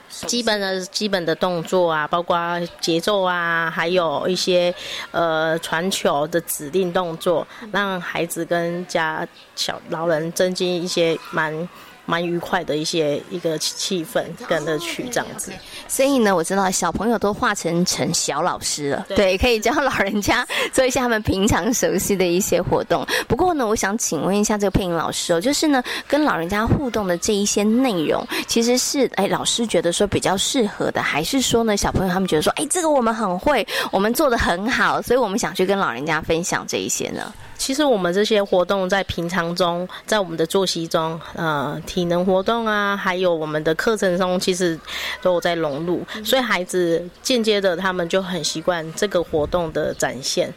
[0.09, 2.37] 基本的基本的动作啊，包括
[2.81, 4.75] 节奏啊，还有一些
[5.13, 11.69] 呃传球的指令动作，让孩子跟家小老人增进一些蛮。
[12.11, 15.53] 蛮愉快的一些一个气氛跟乐趣这样子，
[15.87, 20.45] 所以呢，我知道小朋友都化成成小老师了，对，可以教老人家
[20.75, 23.07] 做一下他们平常熟悉的一些活动。
[23.29, 37.33] 不过呢，我想请问一下这个配音老师哦，就是呢，跟老人家互动的这一些内容，其实是哎老师觉得说比较适合的，还是说呢小朋友他们觉得说哎这个我们很会，我们做的很好，所以我们想去跟老人家分享这一些呢？
[37.61, 44.81] 其实我们这些活动在平常中，在我们的作息中，呃，体能活动啊，还有我们的课程中，其实
[45.21, 50.51] 都有在融入，所以孩子间接的他们就很习惯这个活动的展现。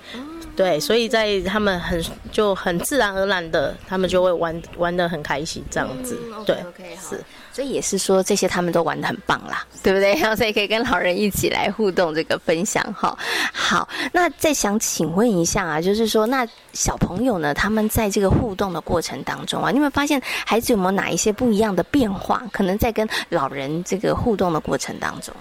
[0.56, 6.18] 对，所以在他们很就很自然而然的，他们就会玩玩的很开心，这样子。
[6.46, 6.56] 对，
[6.98, 7.20] 是。
[7.54, 10.16] 所以也是说，这些他们都玩的很棒啦，对不对？
[10.20, 13.16] 然后所以可以跟老人一起来互动，这个分享哈。
[13.54, 22.42] 好，那再想请问一下啊，就是说，那小朋友呢，他们在这个互动的过程当中啊，你有没有发现孩子有没有哪一些不一样的变化？
[22.52, 25.32] 可能在跟老人这个互动的过程当中，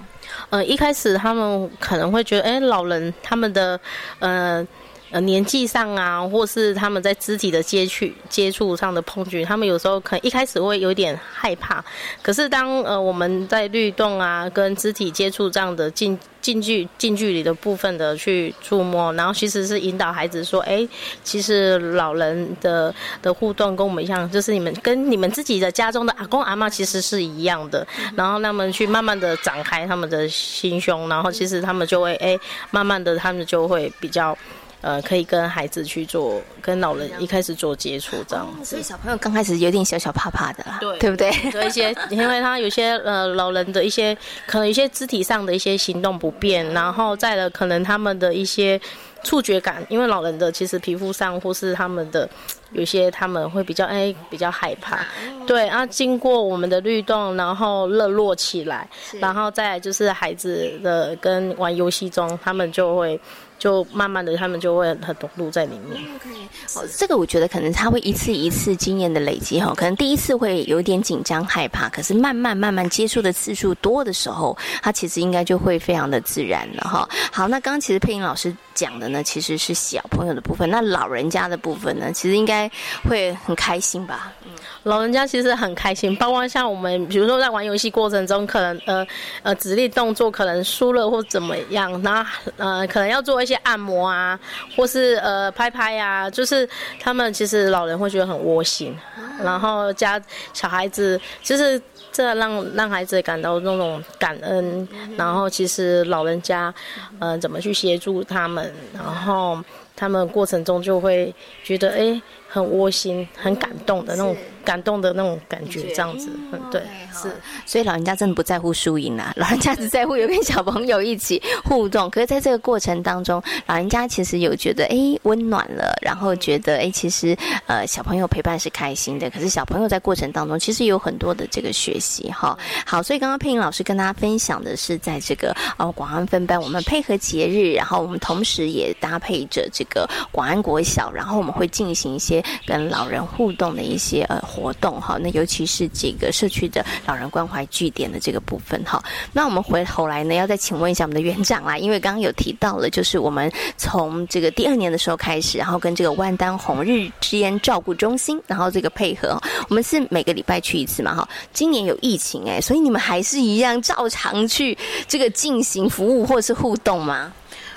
[0.51, 3.81] 呃，一开始他们可能会觉得，哎，老人他们的，
[4.19, 4.67] 呃。
[5.13, 11.85] 呃，年纪上啊，或是他们在肢体的接触接触上的碰撞，他们有时候可能一开始会有点害怕。
[12.23, 20.89] 可是当呃我们在律动啊，跟肢体接触这样的近近距近距离的部分的去触摸，然后其实是引导孩子说，哎，
[21.23, 27.87] 其实老人的的互动跟我们一样，就是你们跟你们自己的家中的阿公阿妈其实是一样的。
[28.17, 32.39] 然后他们去慢慢的展开他们的心胸，然后其实他们就会哎，
[32.71, 34.37] 慢慢的他们就会比较。
[34.83, 38.47] 呃，可以跟孩子去做，跟老人一开始做接触这样。
[38.63, 41.33] 所以小朋友刚开始有点小小怕怕的啦，对对不对？
[41.55, 44.15] 有一些， 因为他有些呃老人的一些
[44.47, 48.79] 可能有些肢体上的一些行动不便，然后再了可能他们的一些。
[49.25, 52.29] 触觉感，因为老人的其实皮肤上或是他们的
[52.73, 54.99] 有些他们会比较哎比较害怕，
[55.47, 58.85] 对啊，经过我们的律动，然后热络起来，
[59.21, 63.21] 然后再就是孩子的跟玩游戏中，他们就会。
[63.63, 66.03] 就慢慢的，他们就会很投入在里面。
[66.17, 66.29] OK，
[66.75, 77.09] 哦，这个我觉得可能他会一次一次经验的累积哈，可能第一次会有点紧张害怕，可是慢慢慢慢接触的次数多的时候，他其实应该就会非常的自然了哈。
[77.31, 82.71] 好，那刚刚其实配音老师讲的呢，其实是小朋友的部分，那老人家的部分呢，其实应该
[83.09, 84.33] 会很开心吧？
[84.45, 84.51] 嗯，
[84.83, 89.07] 老人家其实很开心，包括像我们，比如说在玩游戏过程中，可能呃
[89.43, 93.59] 呃指令动作可能输了或怎么样，然后呃可能要做一些。
[93.65, 94.37] 按摩啊，
[94.77, 96.69] 或是呃拍拍呀，就是
[96.99, 98.93] 他们其实老人会觉得很窝心，
[99.41, 100.21] 然后加
[100.53, 101.81] 小孩子，就是
[102.13, 104.87] 这让让孩子感到那种感恩，
[105.17, 106.73] 然后其实老人家，
[107.19, 109.59] 嗯，怎么去协助他们，然后
[109.97, 111.35] 他们过程中就会
[111.65, 112.23] 觉得哎。
[112.53, 117.35] 很窝心、很感动的那种感动的那种感觉，这样子，嗯，对，是，
[117.65, 122.11] 所以老人家真的不在乎输赢啦，老人家只在乎有跟小朋友一起互动。
[122.11, 127.35] 可是在这个过程当中，老人家其实有觉得哎温暖了，然后觉得哎其实
[127.67, 129.31] 呃小朋友陪伴是开心的。
[129.31, 132.59] 可是小朋友在过程当中其实有很多的这个学习哈。
[132.85, 142.42] 好，所以刚刚佩莹老师跟大家分享的是在这个呃广安分班，我们配合节日，然后我们同时也搭配着这个广安国小，然后我们会进行一些。
[142.67, 149.03] 跟老人互动的一些呃活动哈，那尤其是这个社区的老人关怀据点的这个部分哈。
[149.33, 161.29] 那我们回头来呢，要再请问一下我们的园长啦，因为刚刚有提到了，就是我们从这个第二年的时候开始，然后跟这个万丹红日之间照顾中心，然后这个配合，我们是每个礼拜去一次嘛哈。
[161.53, 164.77] 今年有疫情哎，所以你们还是一样照常去
[165.07, 167.33] 这个进行服务或是互动吗？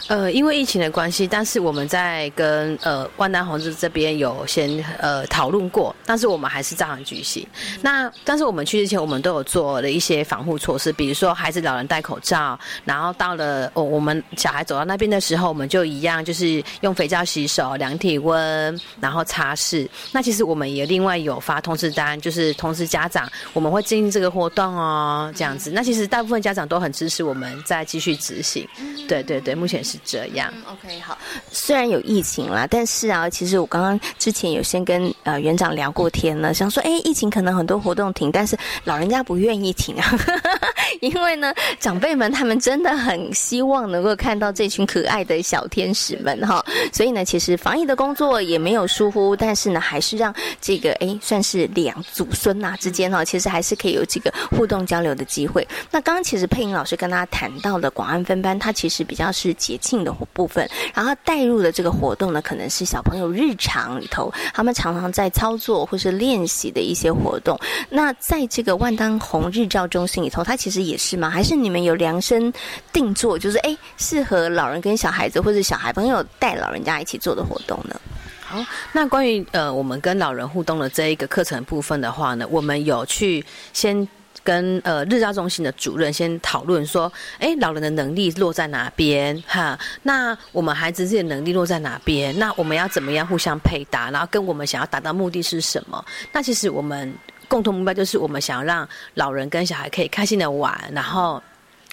[0.08, 7.48] 呃，因为疫情的关系，但是我们在跟呃万丹红日这边有先呃讨论过，但是我们还是照常举行。
[7.82, 19.90] 那但是我们去之前，我们都有做了一些防护措施，比如说孩子、老人戴口罩，然后到了哦我们小孩走到那边的时候，我们就一样就是用肥皂洗手、量体温，然后擦拭。
[20.12, 25.72] 那其实我们也另外有发通知单，就是通知家长我们会进行这个活动哦，这样子。
[25.72, 28.68] 那其实大部分家长都很支持我们再继续执行。
[29.08, 29.95] 对对对，目前是。
[30.04, 31.18] 这样，OK，好。
[31.52, 40.20] 虽然有疫情啦，但是啊，其实我刚刚之前有先跟呃园长聊过天了，想说，哎，疫情可能很多活动停，但是老人家不愿意停啊，
[41.00, 55.66] 因为呢，长辈们他们真的很希望能够看到这群可爱的小天使们哈，所以呢，其实防疫的工作也没有疏忽，但是呢，还是让这个哎，算是两祖孙呐之间哈，其实还是可以有这个互动交流的机会。
[55.92, 59.80] 那刚刚其实佩莹老师跟大家谈到的广安分班，它其实比较是节。
[59.86, 67.56] 庆的部分，然后带入的这个活动呢，可能是小朋友日常里头他们常常在操作或是练习的一些活动。
[67.88, 71.30] 那在这个万当红日照中心里头，它其实也是吗？
[71.30, 72.52] 还是你们有量身
[72.92, 78.02] 定做，就是哎，适合老人跟小孩子或者小孩朋友带老人家一起做的活动呢？
[78.44, 78.58] 好，
[78.92, 84.08] 那关于呃，我们跟老人互动的这一个课程部分的话呢，我们有去先。
[84.46, 89.36] 跟呃日照中心的主任先讨论说，哎，老人的能力落在哪边？
[89.48, 92.38] 哈，那我们孩子自己的能力落在哪边？
[92.38, 94.12] 那我们要怎么样互相配搭？
[94.12, 96.06] 然后跟我们想要达到目的是什么？
[96.32, 97.12] 那其实我们
[97.48, 101.42] 共同目标就是我们想要让老人跟小孩可以开心的玩，然后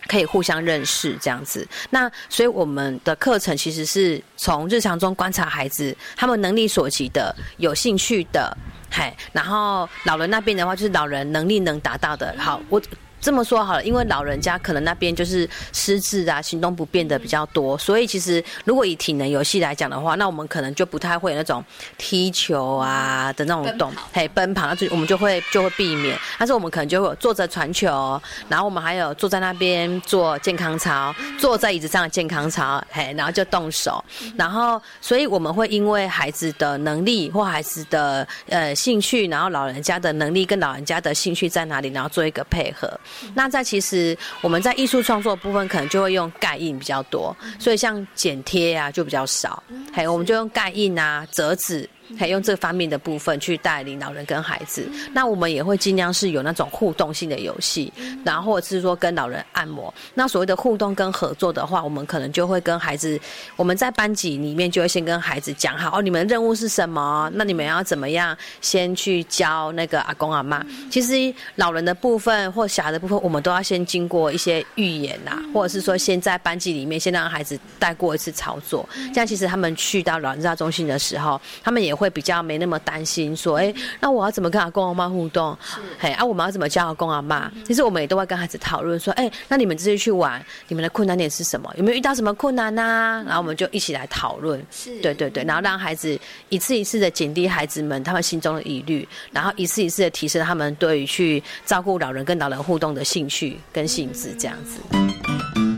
[0.08, 1.66] 可以互相认识这样子。
[1.90, 8.56] 那所以我们的课程其实是从日常中观察孩子他们能力所及的、有兴趣的。
[8.90, 12.34] 嗨，然后老人那边的话，就是老人能力能达到的。
[12.38, 12.80] 好，我。
[13.22, 21.64] 这么说好了，因为老人家可能那边就是失智啊，行动不便的比较多，所以其实如果以体能游戏来讲的话，那我们可能就不太会那种
[21.96, 26.18] 踢球啊的那种动，嘿，奔跑，那就我们就会就会避免。
[26.36, 34.04] 但是我们可能就会坐着传球，然后我们还有坐在那边做健康操，坐在椅子上的健康操，嘿，然后就动手，
[34.36, 42.98] 然后所以我们会因为孩子的能力或孩子的呃兴趣，然后老人家的能力跟老人家的兴趣在哪里，然后做一个配合。
[43.34, 49.62] 那在其实我们在艺术创作部分，可能就会用盖印比较多，所以像剪贴啊就比较少。
[49.92, 51.88] 还有我们就用盖印啊、折纸
[52.18, 54.88] 可以用这方面的部分去带领老人跟孩子。
[55.12, 57.92] 那我们也会尽量是有那种互动性的游戏，
[58.24, 59.92] 然后或者是说跟老人按摩。
[60.14, 63.18] 那所谓的互动跟合作的话，我们可能就会跟孩子，
[63.56, 67.30] 我们在班级里面就会先跟孩子讲好哦，你们任务是什么？
[67.34, 70.64] 那你们要怎么样先去教那个阿公阿妈？
[70.90, 85.56] 其实老人的部分或小孩的部分，我们都要先经过一些预演呐，或者是说先在班级里面先让孩子带过一次操作，这样其实他们去到老人家中心的时候，他们也会比较没那么担心，说哎，那我要怎么跟阿公阿妈互动？
[85.98, 87.50] 嘿，啊，我们要怎么教阿公阿妈？
[87.64, 91.72] 其实我们也都会跟孩子讨论说，哎，那你们这次去玩，你们的困难点是什么？
[91.76, 93.22] 有没有遇到什么困难呐？
[93.26, 96.18] 然后我们就一起来讨论，是对对对，然后让孩子
[96.48, 105.71] 一次一次的减低孩子们他们心中的疑虑，然后一次一次的提升他们对于去照顾老人跟老人互动的兴趣跟性质，这样子。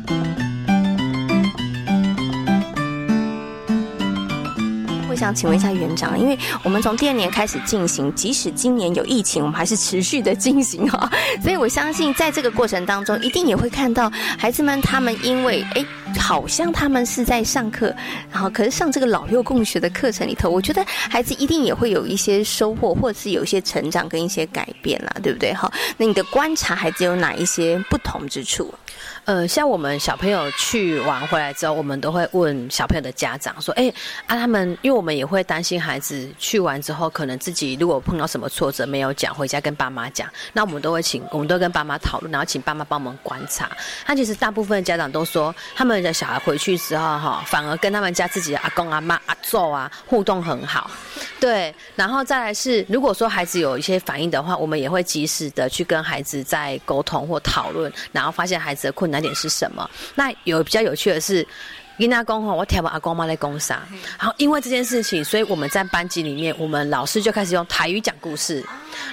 [5.25, 11.11] 想请问一下园长，因为我们从第二年开始进行，即使今年有疫情，我们还是持续的进行哈。
[11.43, 15.83] 所以我相信，在这个过程当中，一定也会看到孩子们他们因为哎，
[16.19, 17.95] 好像他们是在上课，
[18.31, 25.55] 然后可是上这个老幼共学的课程里头，我觉得孩子一定也会有一些收获，或者是有一些成长跟一些改变啦，对不对？
[25.55, 28.75] 哈，那你的观察，孩子有哪一些不同之处？
[29.25, 33.89] 呃，像我们小朋友去玩回来之后，我们都会问小朋友的家长说：“哎，
[34.27, 43.71] 啊，他们，因为我们也会担心孩子去完之后，可能自己如果碰到什么挫折没有讲，回家跟爸妈讲，那我们都会请，我们都跟爸妈讨论，然后请爸妈帮我们观察。
[44.07, 50.91] 那其实大部分家长都说，他们的小孩回去之后，哈，反而跟他们家自己的阿公阿妈阿祖啊互动很好，
[51.41, 51.75] 对。
[51.97, 59.14] 然后再来是，如果说孩子有一些反应的话，我们也会及时的去跟孩子在沟通或讨论，然后发现孩子的困难。
[59.15, 59.89] 难点是什么？
[60.17, 61.47] 那有比较有趣的是。
[62.27, 63.87] 公吼，我听我阿公妈在讲啥？
[64.19, 68.61] 然后因为这件事情，所以我们在班级里面，我们老师就开始用台语讲故事，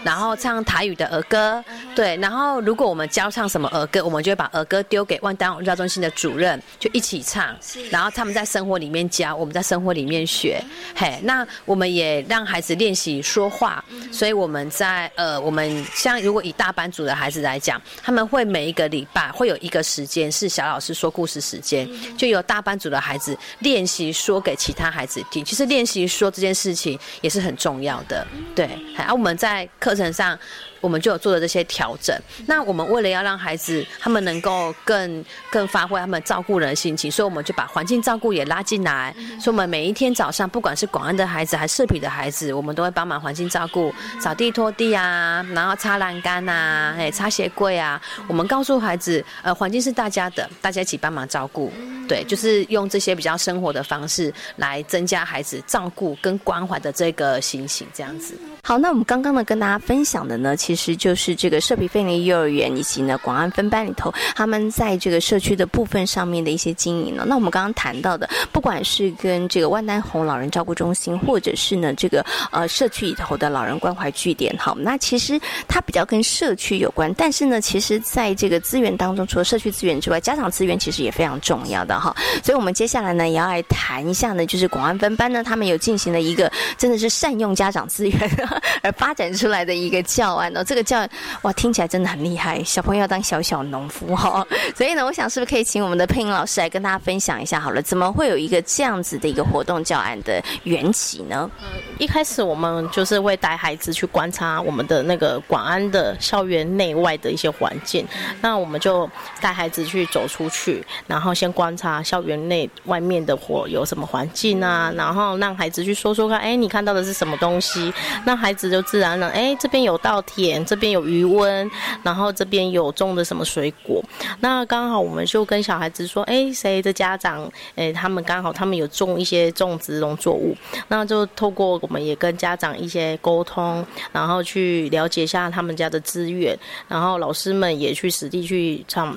[0.04, 1.64] 然后唱台语的儿歌。
[1.96, 7.56] 对，然后如果我们教唱什么儿歌，我们就会把儿歌丢给万丹日照中心的主任，就一起唱。
[7.90, 10.62] 然后他们在生活里面教，我们在生活里面学。
[10.96, 13.84] 嘿，那我们也让孩子练习说话。
[14.12, 22.72] 所以我们在呃，我们像如果以大班组的孩子来讲，他们会每一个礼拜会有一个时间是小老师说故事时间，就有大班。
[22.82, 28.26] 组的孩子练习说给其他孩子听，其实练习说这件事情也是很重要的。
[28.56, 28.68] 对，
[28.98, 30.38] 而我们在课程上。
[30.82, 32.20] 我们就有做了这些调整。
[32.48, 39.16] 那我们为了要让孩子他们能够更更发挥他们照顾人的心情，所以我们就把环境照顾也拉进来。
[39.40, 48.02] 所以，我们每一天早上，不管是广安的孩子还是社皮的孩子，我们都会帮忙环境照顾，扫地拖地啊，然后擦栏杆啊，哎，擦鞋柜啊。
[48.28, 51.72] 我们告诉孩子，呃，环境是大家的，大家一起帮忙照顾。
[52.08, 58.36] 对，就是用这些比较生活的方式来增加孩子照顾跟关怀的这个心情，这样子。
[58.64, 67.26] 好，那我们刚刚呢跟大家分享的呢，其实就是这个社皮费尼幼儿园以及呢广安分班里头，他们在这个社区的部分上面的一些经营呢。
[67.28, 82.16] 那我们刚刚谈到的，不管是跟这个万丹红老人照顾中心，或者是呢这个呃社区里头的老人关怀据点，好，那其实它比较跟社区有关，但是呢，其实在这个资源当中，除了社区资源之外，家长资源其实也非常重要的哈。
[82.44, 88.51] 所以我们接下来呢也要来谈一下呢，就是广安分班呢，他们有进行了一个真的是善用家长资源。
[88.82, 91.08] 而发展出来的一个教案哦，这个教
[91.44, 94.46] 哇听起来真的很厉害，小朋友要当小小农夫哈，
[94.76, 101.50] 所以呢，我想是不是可以请我们的配音老师来跟大家分享一下好了，怎么会有一个这样子的一个活动教案的缘起呢？
[101.62, 108.08] 呃，一开始我们就是会带孩子去观察我们的那个广安的校园内外的一些环境，
[108.42, 117.94] 那我们就带孩子去走出去，然后先观察校园内外面的火有什么环境啊，然后让孩子去说说看，哎，你看到的是什么东西？
[118.26, 121.70] 那孩子就自然了，哎，这边有稻田，这边有余温，
[122.02, 124.04] 然后这边有种的什么水果。
[124.40, 139.16] 那刚好我们就跟小孩子说，哎，谁的家长，哎，他们刚好他们有种一些种植农作物，那就透过我们也跟家长一些沟通，然后去了解一下他们家的资源，然后老师们也去实地去场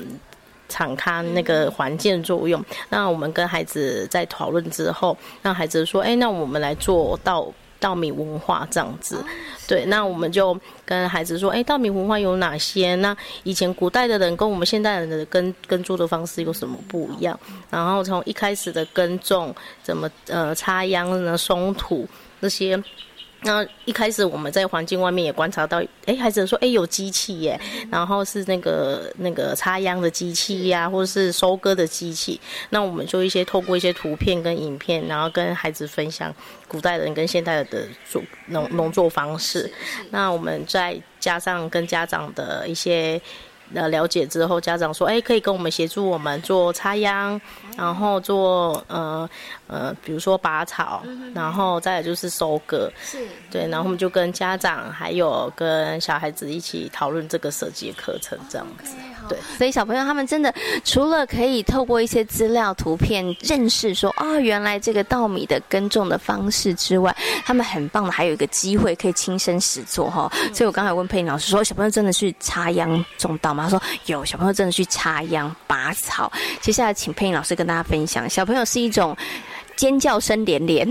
[0.69, 2.63] 场看那个环境作用。
[2.91, 7.51] 那我们跟孩子在讨论之后，让孩子说，哎，那我们来做到。
[7.85, 9.23] 稻米文化这样子，
[9.69, 12.95] 对，那我们就跟孩子说，哎，稻米文化有哪些？
[12.95, 17.39] 那以前古代的人跟我们现代人的耕耕作的方式有什么不一样？
[17.69, 21.37] 然后从一开始的耕种，怎么呃插秧呢？
[21.37, 22.09] 松土
[22.41, 22.83] 那些。
[23.45, 32.41] 那一开始我们在环境外面也观察到，哎，孩子说，哎，有机器耶，然后是那个那个插秧的机器呀，或者是收割的机器。
[32.71, 36.35] 那我们就一些透过一些图片跟影片，然后跟孩子分享
[36.67, 39.71] 古代人跟现代的做农农作方式。
[40.11, 43.21] 那我们再加上跟家长的一些。
[43.75, 47.41] 呃，了解之后，家长说：“哎，可以跟我们协助我们做插秧，
[47.77, 49.29] 然后做呃
[49.67, 51.03] 呃，比如说拔草，
[51.35, 52.91] 然后再来就是收割。
[53.03, 53.19] 是，
[53.51, 58.95] 对，然后我们就跟家长还有跟小孩子一起讨论这个设计课程，这样子。
[59.29, 60.55] 对，所以小朋友他们真的
[60.85, 67.15] 除了可以透过一些资料、图片认识说啊，原来这个稻米的耕种的方式之外，
[67.45, 70.31] 他们很棒的还有一个机会可以亲身实做哈。
[70.53, 73.65] 所以我刚才问佩妮老师说，小朋友真的去插秧种稻吗？
[73.65, 76.31] 他说有，小朋友真的去插秧拔草。
[76.61, 79.17] 接下来请佩妮老师跟大家分享，小朋友是一种。
[79.77, 80.89] 尖叫声连连，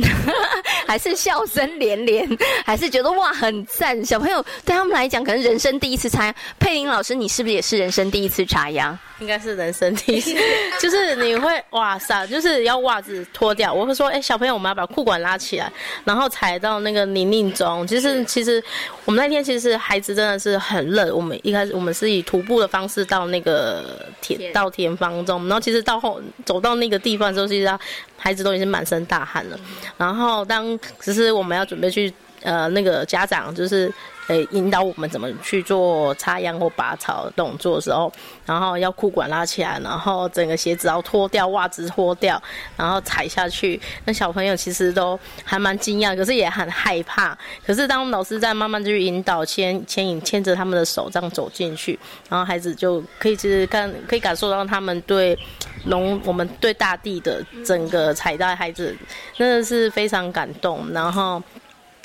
[0.86, 2.28] 还是笑声连连，
[2.66, 4.04] 还是觉得哇很赞？
[4.06, 6.36] 小朋友对他们来讲，可能人生第一次插秧。
[6.60, 8.98] 佩玲老师，你是不是也是人生第一次插秧？
[9.20, 10.36] 应该是人生第一次，
[10.82, 13.74] 就是你会哇塞，就是要袜子脱掉。
[13.74, 15.72] 我会说，哎，小朋友，我们要把裤管拉起来，
[16.04, 17.88] 然后踩到那个泥泞中。
[17.88, 18.62] 其实，其实
[19.06, 21.16] 我们那天其实孩子真的是很热。
[21.16, 27.80] 我们一开始我们是以徒步的方式到那个田到田方中，然后其实到后走到那个地方的时候，其实
[28.24, 29.60] 孩子都已经满身大汗了。
[29.98, 32.12] 然后当只是我们要准备去
[32.42, 33.92] 呃那个家长就是。
[34.28, 38.12] 诶，引导我们怎么去做插秧或拔草动作的时候，
[38.46, 42.42] 然后要裤管拉起来，然后整个鞋子要脱掉，袜子脱掉，
[42.78, 43.80] 然后踩下去。
[44.06, 47.38] 那小朋友其实都还蛮惊讶，可是也很害怕。
[47.66, 52.00] 可是当老师在慢慢去引导、牵牵引、牵着他们的手这样走进去，
[52.30, 55.38] 然后孩子就可以其实看可以感受到他们对
[55.86, 58.96] 农我们对大地的整个踩带，孩子
[59.36, 60.90] 真的是非常感动。
[60.94, 61.44] 然后。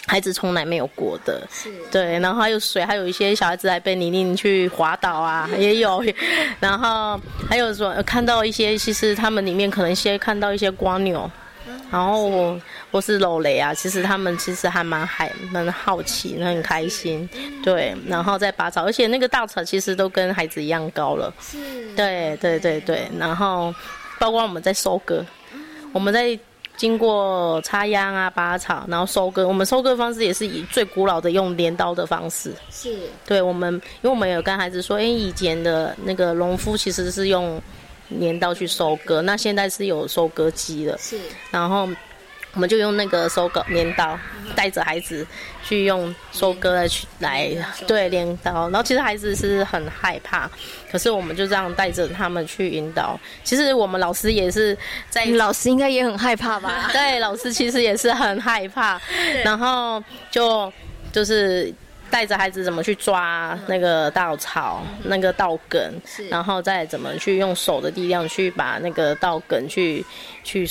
[0.08, 1.70] 孩子从来没有过的，是。
[1.90, 6.02] 对，然后还有水，还有一些小孩子还被泥泞去滑倒啊，也有，
[6.58, 11.30] 然后还有说看到一些，其实他们里面可能先看到一些瓜牛，
[11.90, 12.58] 然后
[12.90, 17.28] 或是楼雷啊，其实他们其实还蛮还蛮好奇，很开心，
[17.62, 21.58] 对，然后再拔草，而且那个稻草其实都跟孩子一样高了，是，
[21.94, 23.74] 对对对对，然后
[24.18, 25.22] 包括我们在收割，
[25.92, 26.38] 我们在。
[26.78, 29.46] 经过插秧啊、拔草，然后收割。
[29.46, 32.54] 我们收割方式也是以最古老的用镰刀的方式。
[32.70, 32.96] 是。
[33.26, 37.60] 对我们，因为我们有跟孩子说，哎，以前的那个农夫其实是用
[38.08, 40.96] 镰刀去收割，那现在是有收割机了。
[40.96, 41.18] 是。
[41.50, 41.86] 然后。
[42.58, 44.18] 我们就用那个收割镰刀，
[44.56, 45.24] 带着孩子
[45.62, 47.48] 去用收割来去来
[47.86, 50.50] 对镰刀，然后其实孩子是很害怕，
[50.90, 53.16] 可是我们就这样带着他们去引导。
[53.44, 54.76] 其实我们老师也是
[55.08, 56.88] 在， 老师应该也很害怕吧？
[56.92, 59.00] 对，老师其实也是很害怕，
[59.44, 60.72] 然后就
[61.12, 61.72] 就是
[62.10, 65.80] 带着孩子怎么去抓那个稻草、那个稻梗，
[66.28, 70.04] 然后再怎么去用手的力量去把那个稻梗去
[70.42, 70.68] 去。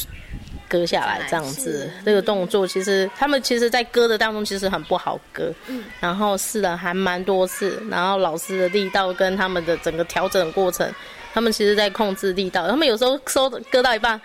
[0.67, 10.91] 割下来这样子，这个动作其实他们其实，在割的当中其实很不好割，嗯，然后试了还蛮多次，然后老师的力道跟他们的整个调整过程，
[11.33, 14.19] 他们其实在控制力道，他们有时候收割到一半，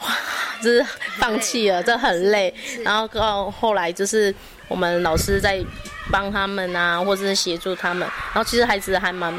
[0.00, 0.08] 哇，
[0.62, 0.84] 就是
[1.18, 4.34] 放弃了，这很累，然后到后来就是
[4.68, 5.64] 我们老师在
[6.10, 8.00] 帮他们啊，或者是协助他们，
[8.32, 9.34] 然后其实孩子还蛮。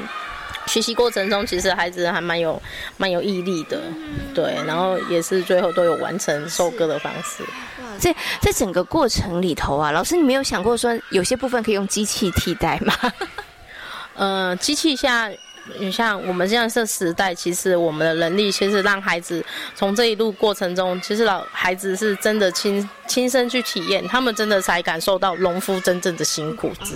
[0.68, 2.62] 学习过程中，其实孩子还蛮有
[2.98, 3.82] 蛮有毅力的，
[4.36, 7.44] 对，然后也是最后都有完成收割的方式。
[7.98, 12.94] 在在整个过程里头啊，老师，你没有想过说有些部分可以用机器替代吗？
[14.14, 15.38] 呃，机器现在。
[15.80, 19.44] 你像我们现在这时代，其实我们的能力，其实让孩子
[19.76, 26.96] 从这一路过程中，其实老孩子是真的亲亲身去体验，他们真的才感受到农夫真正的辛苦之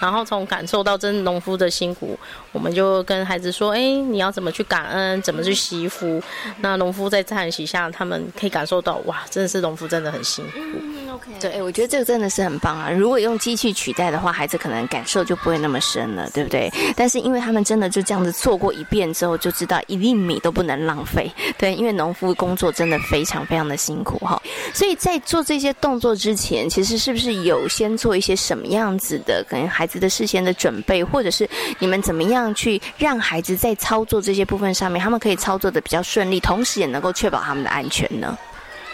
[0.00, 2.18] 然后从感受到真农夫的辛苦，
[2.52, 6.22] 我们就跟孩子说：哎，你要怎么去感恩，怎么去惜福？
[6.60, 11.03] 那农夫在叹息下，他们可以感受到，哇，真的是农夫真的很辛苦。
[11.14, 12.90] OK，对，我觉得这个真的是很棒啊！
[12.90, 16.68] 如果用机器取代的话，孩子可能感受就不会那么深了，对不对？
[16.96, 21.30] 但是因为他们真的就这样子做过一遍之后，就知道一粒米都不能浪费。
[21.56, 24.42] 对，因为农夫工作真的非常非常的辛苦哈。
[24.72, 31.48] 所以在做这些动作之前，其实是不是有先做一些什么样子的，可能孩子的事先的准备，或者是
[31.78, 38.36] 你们怎么样去让孩子在操作这些部分上面，他们可以操作的比较顺利，同时也能够确保他们的安全呢？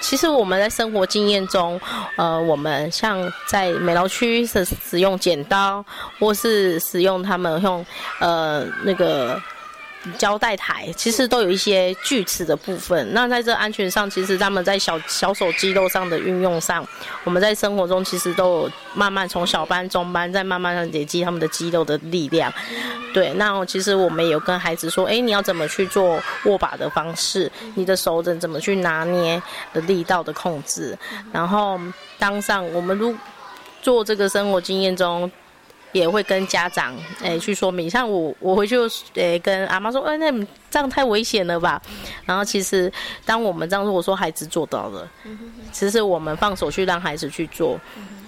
[0.01, 1.81] 其实我们在生活经验中，
[2.17, 5.85] 呃，我们像在美劳区是使用剪刀，
[6.19, 7.85] 或是使用他们用
[8.19, 9.41] 呃那个
[10.17, 13.13] 胶带台，其实都有一些锯齿的部分。
[13.13, 16.87] 那在这安全上，其实他们在小小手肌肉上的运用上，
[17.25, 22.53] 我们在生活中其实都有慢慢从小班、中班，再慢慢的累积他们的肌肉的力量。
[23.13, 27.51] 对，那其实我们也有跟孩子说，哎，你要怎么去做握把的方式？
[27.75, 29.41] 你的手怎怎么去拿捏
[29.73, 30.97] 的力道的控制？
[31.33, 31.79] 然后
[32.19, 33.15] 当上我们如
[33.83, 35.31] 做这个生活经验中。
[35.93, 38.77] 也会跟家长诶去说明，像我我回去
[39.15, 40.31] 诶跟阿妈说，哎，那
[40.71, 41.83] 这样太危险了吧？
[42.25, 42.93] 然后其实
[43.25, 45.09] 当我们这样说，我说孩子做到了，
[45.73, 47.77] 其实我们放手去让孩子去做，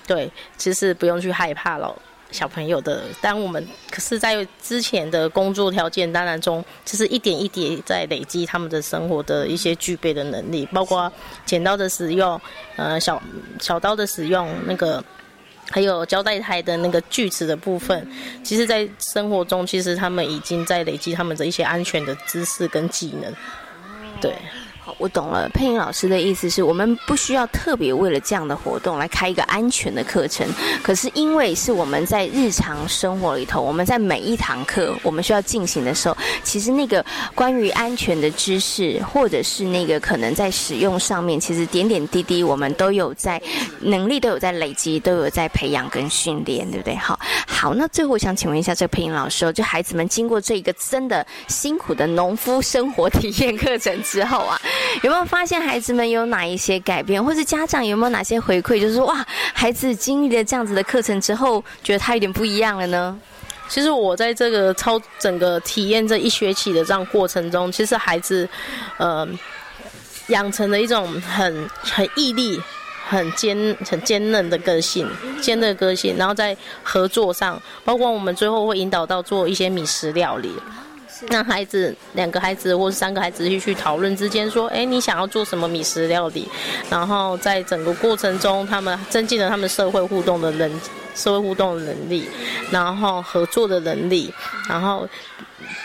[0.06, 1.94] 对，其实不用去害怕了
[2.32, 3.04] 小朋友的。
[3.20, 11.10] 当我们可是在之前的工作条件当然中，其实一点一点在累积他们的生活的一些具备的能力，包括
[11.46, 12.40] 剪刀的使用，
[12.74, 13.22] 呃，小
[13.60, 15.02] 小刀的使用，那个。
[15.70, 18.06] 还有胶带台的那个锯齿的部分，
[18.42, 23.32] 其实，在生活中，其实他们已经在累积他们的一些安全的知识跟技能，
[24.20, 24.34] 对。
[24.98, 30.44] 我懂了，配音老师的意思是我们不需要特别为了这样的活动来开一个安全的课程，
[30.82, 37.04] 可是因为是我们在日常生活里头，我们在每一堂课我们需要进行的时候，其实那个
[37.34, 43.40] 关于安全的知识，或者是那个可能在使用上面，其实点点滴滴我们都有在
[43.80, 46.94] 能力都有在累积，都有在培养跟训练，对不对？
[46.96, 54.60] 好，好，那最后我想请问一下这个配音老师，就孩子们经过这一个真的辛苦的农夫生活体验课程之后啊。
[55.02, 58.80] 有没有发现孩子们有哪一些改变，或者家长有没有哪些回馈？
[58.80, 63.18] 就是说，哇，孩子经历了这样子的课程之后，觉得他有点不一样了呢？
[63.68, 68.48] 其实我在这个操整个体验这一学期的这样过程中，其实孩子，
[68.98, 69.26] 呃，
[70.28, 72.60] 养成了一种很很毅力、
[73.08, 75.08] 很坚、很坚韧的个性，
[75.40, 76.16] 坚韧个性。
[76.18, 80.52] 然后在合作上，包括我们最后会引导到做一些米食料理。
[81.28, 86.48] 让孩子两个孩子或是三个孩子去去讨论之间说，哎，你想要做什么米食料理？
[86.90, 90.80] 然后在整个过程中，他们增进了他们社会互动的能
[91.14, 92.28] 社会互动的能力，
[92.70, 94.32] 然后合作的能力，
[94.68, 95.08] 然后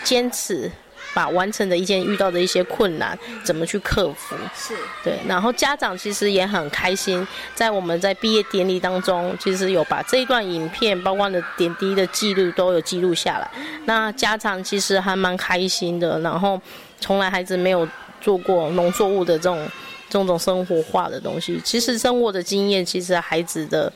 [0.02, 0.70] 坚持。
[1.18, 4.36] 把完成的一件遇到的一些困难怎么去克服？
[4.54, 13.50] 是对，然后家长其实也很开心，在我们在毕业典礼当中，其实有把这一段影片，包括的点滴的记录都有记录下来。
[13.84, 16.60] 那家长其实还蛮开心的，然后
[17.00, 17.88] 从来孩子没有
[18.20, 19.68] 做过农作物的这种
[20.08, 21.60] 这种生活化的东西。
[21.64, 23.92] 其实生活的经验，其实孩子的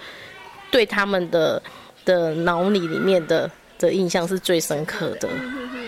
[0.72, 1.62] 对他们的
[2.04, 3.48] 的脑里里面的
[3.78, 5.28] 的印象是最深刻的。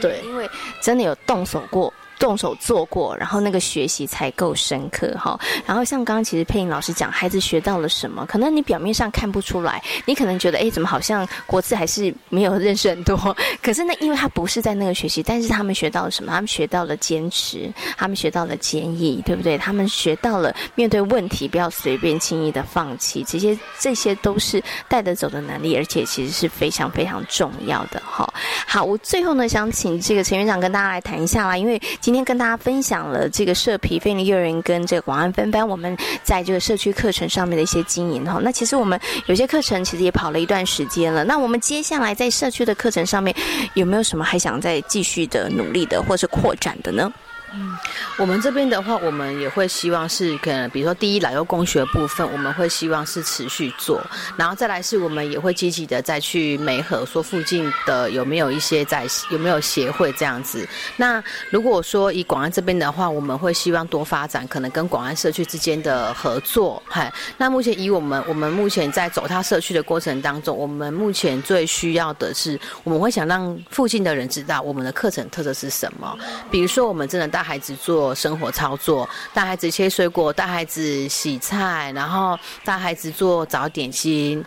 [0.09, 0.49] 对，因为
[0.81, 1.93] 真的有动手过。
[2.19, 5.39] 动手做过，然后那个学习才够深刻哈。
[5.67, 8.25] 然后像刚刚其实配音老师讲，孩子学到了什么？
[8.27, 13.17] 可能你表面上看不出来，你可能觉得哎，怎么好像国字还是没有认识很多？
[13.63, 16.33] 可是那因为他不是在那个学习，但是他们学到了什么？
[16.33, 19.59] 他们学到了坚持，他们学到了坚毅，对不对？
[19.59, 28.33] 他们学到了面对问题不要随便轻易的放弃，这些这些都是带得走的能力，而且其实是非常非常重要的哈。
[28.67, 31.81] 好，我最后呢想请这个陈院长跟大家来谈一下啦，因为。
[32.05, 38.39] 今天跟大家分享了这个社皮菲尼幼儿园跟这个广安分班，我们在这个社区课程上面的一些经营哈。
[38.43, 41.25] 那其实我们有些课程其实也跑了一段时间了。
[41.25, 43.35] 那我们接下来在社区的课程上面
[43.73, 47.11] 有没有什么还想再继续的努力的，或是扩展的呢？
[47.57, 47.79] 嗯，
[48.19, 54.03] 我们这边的话，我们也会希望是，可能比如说第一老幼工学部分，我们会希望是持续做，
[54.37, 60.67] 然后再来是我们也会积极的再去媒合，说附近的有没有一些在有没有协会这样子。
[60.97, 66.83] 那如果说以广安这边的话，我们会希望多发展可能跟广安社区之间的合作。
[66.89, 76.19] 嗨，那目前以我们我们目前在走他社区的过程当中，我们目前最需要的是，我们会想让附近的人知道我们的课程特色是什么，
[76.51, 77.44] 比如说我们真的大。
[77.45, 84.43] 孩子做生活操作，带孩子切水果，带孩子洗菜，然后带孩子做早点心，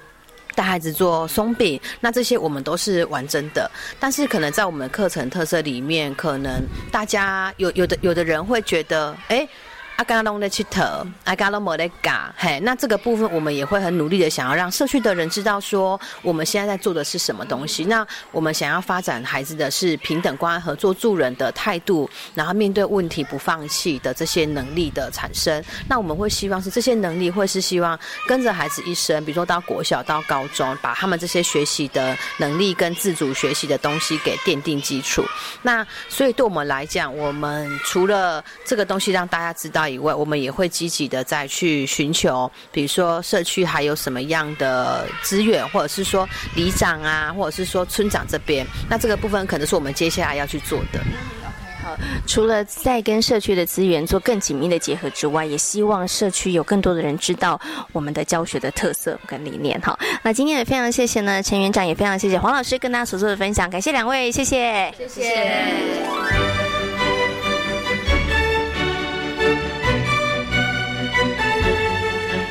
[0.55, 3.69] 带孩子做松饼，那这些我们都是完整的。
[3.99, 9.47] 但是可能在我们的课程特色里面，可能大家有有的有的人会觉得，哎。
[9.97, 10.83] 阿嘎隆的去头，
[11.23, 17.83] 阿嘎隆莫的嘎，嘿，那这个部分我们也会很努力的，想要让社区的人知道说，我们现在在做的是什么东西。
[17.85, 25.63] 那我们想要发展孩子的是平等、关爱、合作、助人的态度，然后面对问题不放弃的这些能力的产生。
[25.89, 35.25] 那我们会希望是这些能力，会是希望跟着孩子一生，比如说到国小、到高中，把他们这些学习的能力跟自主学习的东西给奠定基础。
[35.63, 39.86] 那所以对我们来讲，我们除了这个东西让大家知道。
[39.89, 50.99] 以外，我们也会积极的再去寻求，比如说社区还有什么样的资源，或者是说里长啊，或者是说村长这边，那这个部分可能是我们接下来要去做的。
[52.27, 57.59] 除了在跟社区的资源做更紧密的结合之外，也希望社区有更多的人知道
[57.93, 59.97] 我们的教学的特色跟理念哈。
[60.21, 66.76] 那今天也非常谢谢呢陈园长，也非常谢谢黄老师跟大家所做的分享，感谢两位，谢谢，谢谢。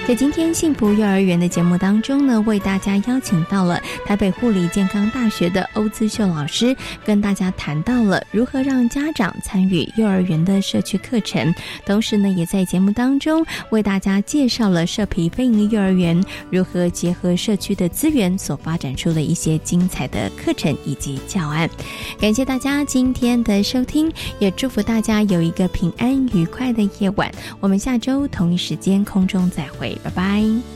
[0.07, 11.53] 在今天幸福幼儿园的节目当中呢，为大家邀请到了台北护理健康大学的欧资秀老师，跟大家谈到了如何让家长参与幼儿园的社区课程，
[11.85, 21.69] 同时呢，也在节目当中为大家介绍了社皮非营幼儿园如何结合社区的资源所发展出的一些精彩的课程以及教案。
[22.21, 27.29] 感谢大家今天的收听，也祝福大家有一个平安愉快的夜晚。
[27.59, 29.96] 我们下周同一时间空中再会。
[30.03, 30.76] 拜拜。